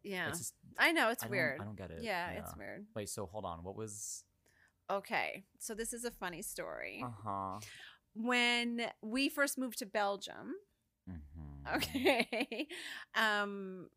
[0.04, 1.60] yeah, just, I know it's I weird.
[1.60, 2.02] I don't get it.
[2.02, 2.86] yeah, it's weird.
[2.94, 3.62] Wait, so hold on.
[3.64, 4.24] What was?
[4.90, 7.02] Okay, so this is a funny story.
[7.04, 7.60] Uh huh.
[8.14, 10.54] When we first moved to Belgium,
[11.10, 11.76] Mm-hmm.
[11.76, 12.68] okay,
[13.14, 13.88] um,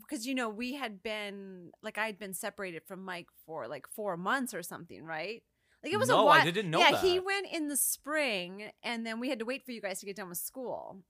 [0.00, 3.86] because you know we had been like I had been separated from Mike for like
[3.94, 5.42] four months or something, right?
[5.82, 6.40] Like it was no, a while.
[6.40, 7.00] I didn't know yeah, that.
[7.00, 10.06] he went in the spring, and then we had to wait for you guys to
[10.06, 11.02] get done with school.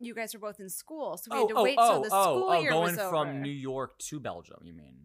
[0.00, 2.02] You guys were both in school, so we had oh, to oh, wait oh, till
[2.02, 3.10] the oh, school oh, year going was over.
[3.10, 4.96] from New York to Belgium, you mean?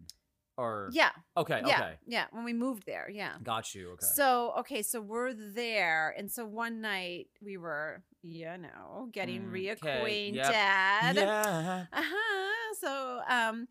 [0.56, 2.24] Or yeah, okay, yeah, okay, yeah.
[2.30, 3.34] When we moved there, yeah.
[3.42, 3.92] got you.
[3.92, 4.06] Okay.
[4.14, 9.52] So okay, so we're there, and so one night we were, you know, getting Mm,
[9.52, 10.34] reacquainted.
[10.34, 10.56] yep.
[11.00, 11.86] yeah.
[11.92, 12.74] Uh huh.
[12.80, 13.68] So, um,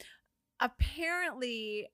[0.59, 1.89] apparently,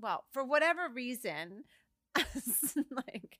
[0.00, 1.64] well, for whatever reason,
[2.16, 3.38] like,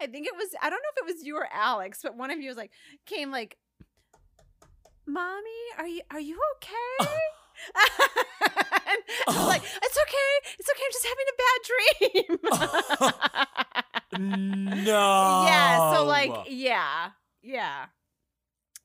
[0.00, 2.30] I think it was, I don't know if it was you or Alex, but one
[2.30, 2.72] of you was like,
[3.06, 3.56] came like,
[5.06, 7.06] "Mommy, are you are you okay?"
[8.86, 8.98] and
[9.28, 10.84] I was like, "It's okay, it's okay.
[10.84, 11.60] I'm just having a bad
[13.50, 13.63] dream."
[14.18, 15.44] No.
[15.46, 15.92] Yeah.
[15.92, 17.10] So like, yeah,
[17.42, 17.86] yeah.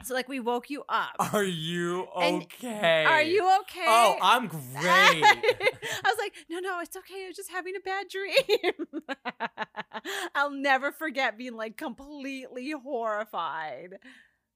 [0.03, 1.15] So like, we woke you up.
[1.33, 3.03] are you And okay?
[3.05, 3.85] Are you okay?
[3.85, 4.63] Oh, I'm great.
[4.83, 7.25] I was like, no, no, it's okay.
[7.25, 8.73] I was just having a bad dream.
[10.35, 13.99] I'll never forget being like completely horrified.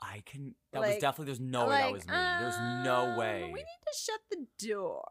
[0.03, 0.55] I can.
[0.73, 1.25] That was definitely.
[1.25, 2.13] There's no way that was me.
[2.13, 3.41] There's no um, way.
[3.45, 5.03] We need to shut the door.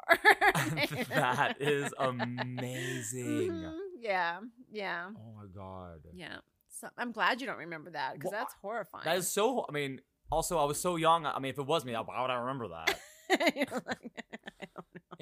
[1.14, 3.50] that is amazing.
[3.52, 3.72] Mhm.
[4.00, 4.40] Yeah,
[4.70, 6.00] yeah, Oh my god.
[6.12, 6.36] yeah.
[6.68, 9.04] So I'm glad you don't remember that because Well, that's horrifying.
[9.04, 9.64] That is so.
[9.68, 11.26] I mean, also, I was so young.
[11.26, 12.98] I mean, if it was me, why would I remember that?
[13.32, 14.12] Like,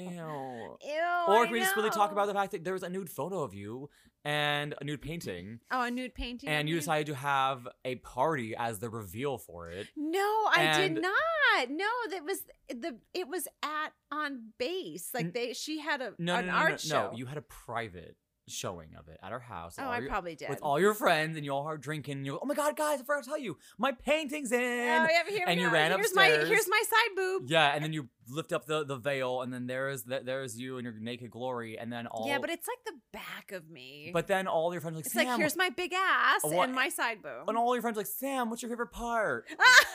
[0.05, 0.78] Ew.
[0.82, 1.24] Ew.
[1.28, 3.42] Or can we just really talk about the fact that there was a nude photo
[3.42, 3.88] of you
[4.24, 6.48] and a nude painting, Oh, a nude painting.
[6.48, 9.86] and you decided to have a party as the reveal for it.
[9.96, 11.70] No, I did not.
[11.70, 12.96] No, that was the.
[13.14, 15.11] It was at on base.
[15.14, 17.11] Like they, she had a No, an no, no, art no, show.
[17.11, 17.16] no.
[17.16, 18.16] You had a private
[18.51, 19.76] showing of it at our house.
[19.78, 20.48] oh, I your- probably did.
[20.48, 22.24] with all your friends, and you all are drinking.
[22.24, 23.01] You're, oh my god, guys!
[23.01, 24.61] I forgot to tell you, my painting's in.
[24.61, 25.72] oh, yeah, here we and you go.
[25.72, 27.42] ran here's My, here's my side boob.
[27.46, 30.78] Yeah, and then you lift up the, the veil, and then there's the, there's you
[30.78, 32.28] in your naked glory, and then all.
[32.28, 34.11] yeah, but it's like the back of me.
[34.12, 36.74] but then all your friends are like it's Sam, like here's my big ass and
[36.74, 37.48] my side boob.
[37.48, 39.46] and all your friends are like Sam, what's your favorite part?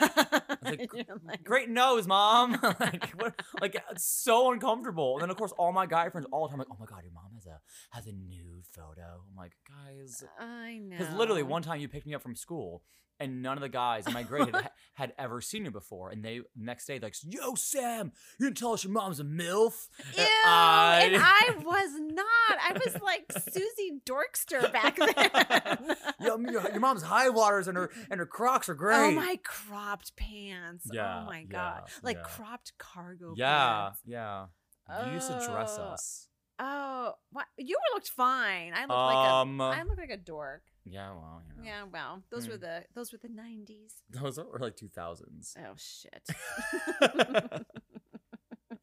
[0.62, 0.90] like,
[1.24, 2.58] like, Great nose, mom.
[2.80, 5.14] like, what, like it's so uncomfortable.
[5.14, 7.02] And then of course all my guy friends all the time like, oh my god,
[7.02, 7.60] your mom has a
[7.96, 9.22] has a nude photo.
[9.30, 10.96] I'm like, guys, I know.
[10.98, 12.82] because literally one time you picked me up from school.
[13.18, 16.22] And none of the guys in my grade had, had ever seen you before, and
[16.22, 20.22] they next day like, "Yo, Sam, you didn't tell us your mom's a milf." Ew,
[20.22, 22.58] And and I was not.
[22.62, 24.96] I was like Susie Dorkster back
[25.78, 25.96] then.
[26.20, 28.96] Yo, your, your mom's high waters and her and her Crocs are oh, great.
[28.96, 30.86] Oh my cropped pants.
[30.92, 31.82] Yeah, oh my yeah, god.
[32.02, 32.22] Like yeah.
[32.24, 34.00] cropped cargo Yeah, pants.
[34.04, 34.46] yeah.
[35.06, 35.84] You used to dress Oh.
[35.84, 36.28] us.
[36.58, 37.46] Oh, what?
[37.58, 38.72] You looked fine.
[38.74, 40.62] I looked Um, like a I looked like a dork.
[40.84, 41.68] yeah, well, you know.
[41.68, 42.60] Yeah, well, those were Hmm.
[42.62, 44.02] the those were the 90s.
[44.08, 45.54] Those were like 2000s.
[45.58, 46.26] Oh shit.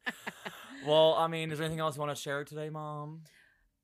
[0.86, 3.22] well, I mean, is there anything else you want to share today, Mom?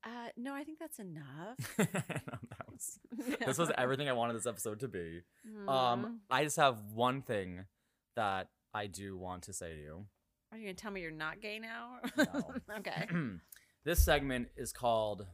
[0.03, 1.57] uh no, I think that's enough.
[1.77, 2.99] that was,
[3.45, 5.21] this was everything I wanted this episode to be.
[5.47, 5.69] Mm.
[5.69, 7.65] Um, I just have one thing
[8.15, 10.05] that I do want to say to you.
[10.51, 11.99] Are you going to tell me you're not gay now?
[12.17, 12.53] No.
[12.79, 13.07] okay.
[13.83, 15.25] this segment is called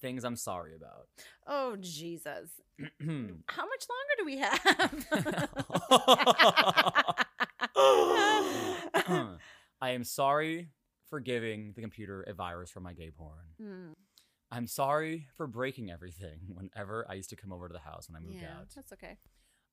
[0.00, 1.08] Things I'm Sorry About.
[1.46, 2.50] Oh Jesus.
[2.78, 4.60] How much longer do we have?
[9.80, 10.68] I am sorry
[11.08, 13.46] for giving the computer a virus from my gay porn.
[13.60, 13.92] Hmm,
[14.50, 18.16] I'm sorry for breaking everything whenever I used to come over to the house when
[18.16, 18.68] I moved yeah, out.
[18.74, 19.18] that's okay.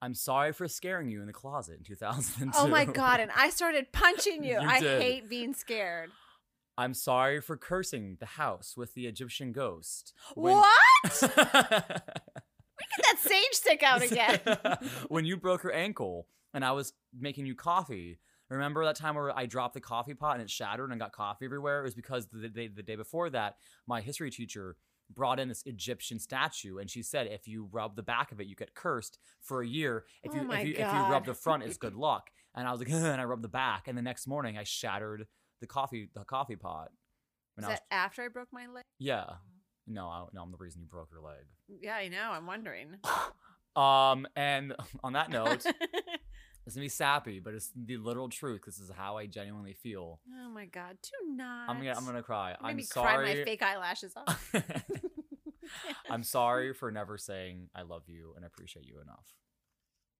[0.01, 2.57] I'm sorry for scaring you in the closet in 2002.
[2.57, 3.19] Oh my god!
[3.19, 4.59] And I started punching you.
[4.59, 6.09] You I hate being scared.
[6.77, 10.13] I'm sorry for cursing the house with the Egyptian ghost.
[10.35, 11.21] when- What?
[12.95, 14.39] Get that sage stick out again.
[15.07, 18.19] when you broke your ankle and I was making you coffee.
[18.49, 21.45] Remember that time where I dropped the coffee pot and it shattered and got coffee
[21.45, 21.79] everywhere?
[21.81, 23.55] It was because the day, the day before that,
[23.87, 24.75] my history teacher
[25.13, 28.47] brought in this Egyptian statue and she said if you rub the back of it,
[28.47, 30.05] you get cursed for a year.
[30.23, 32.29] If Oh you my if you if you rub the front, it's good luck.
[32.55, 35.27] And I was like, and I rubbed the back, and the next morning I shattered
[35.61, 36.91] the coffee the coffee pot.
[37.55, 38.83] When Was I was, that after I broke my leg?
[38.99, 39.25] yeah.
[39.87, 41.45] No, I, no, I'm the reason you broke your leg.
[41.81, 42.31] Yeah, I know.
[42.31, 42.97] I'm wondering.
[43.73, 45.65] Um, and on that note,
[46.65, 48.63] it's gonna be sappy, but it's the literal truth.
[48.65, 50.19] This is how I genuinely feel.
[50.29, 50.97] oh my god!
[51.01, 51.69] Do not.
[51.69, 52.53] I'm gonna, I'm gonna cry.
[52.59, 54.53] I'm Maybe cry my fake eyelashes off.
[56.09, 59.25] I'm sorry for never saying I love you and appreciate you enough.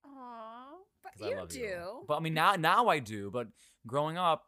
[0.05, 0.67] Aw,
[1.03, 1.59] but 'cause you I love do.
[1.59, 2.05] you.
[2.07, 3.29] But I mean, now now I do.
[3.31, 3.47] But
[3.85, 4.45] growing up,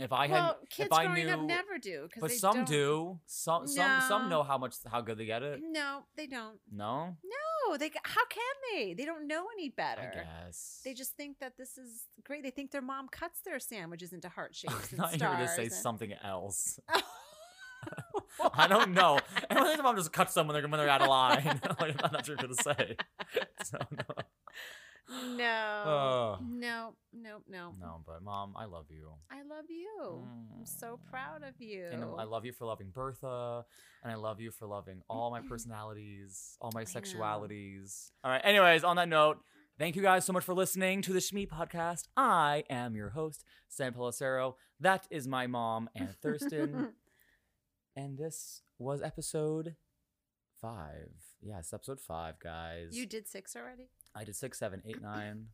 [0.00, 2.08] if I well, had, kids if I growing knew, up never do.
[2.20, 3.18] but some don't- do.
[3.26, 5.60] Some some some know how much how good they get it.
[5.62, 6.58] No, they don't.
[6.72, 7.90] No, No, they.
[8.04, 8.94] How can they?
[8.94, 10.10] They don't know any better.
[10.14, 12.42] I guess They just think that this is great.
[12.42, 15.20] They think their mom cuts their sandwiches into heart shapes you were stars.
[15.20, 16.78] gonna say and- something else.
[18.54, 19.18] I don't know.
[19.48, 21.60] And I think the mom just cuts them when they're when they're out of line.
[21.80, 22.96] like, I'm not sure what to say.
[23.64, 24.04] So no.
[25.36, 25.82] No.
[25.86, 26.38] Oh.
[26.46, 27.74] No, no, no.
[27.80, 29.10] No, but mom, I love you.
[29.30, 30.22] I love you.
[30.54, 31.10] I'm so mm.
[31.10, 31.86] proud of you.
[31.90, 33.64] And I love you for loving Bertha,
[34.02, 38.10] and I love you for loving all my personalities, all my sexualities.
[38.22, 38.42] All right.
[38.44, 39.38] Anyways, on that note,
[39.78, 42.04] thank you guys so much for listening to the Shmee podcast.
[42.16, 44.54] I am your host, Sam Pellicero.
[44.80, 46.92] That is my mom, Anna Thurston,
[47.96, 49.74] and this was episode
[50.60, 51.10] five.
[51.40, 52.88] Yes, episode five, guys.
[52.92, 53.88] you did six already?
[54.14, 55.46] I did six, seven, eight, nine,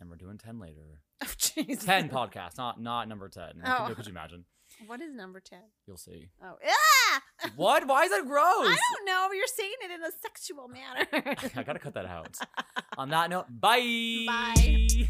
[0.00, 1.00] and we're doing ten later.
[1.22, 1.84] Oh, jeez.
[1.84, 3.60] Ten podcasts, not not number ten.
[3.62, 3.84] Oh.
[3.88, 4.44] Could, could you imagine?
[4.86, 5.58] What is number 10?
[5.86, 6.28] You'll see.
[6.42, 7.20] Oh, ah!
[7.56, 7.86] What?
[7.86, 8.42] Why is that gross?
[8.44, 9.28] I don't know.
[9.32, 11.36] You're saying it in a sexual manner.
[11.56, 12.36] I gotta cut that out.
[12.96, 14.24] On that note, bye.
[14.26, 15.08] Bye.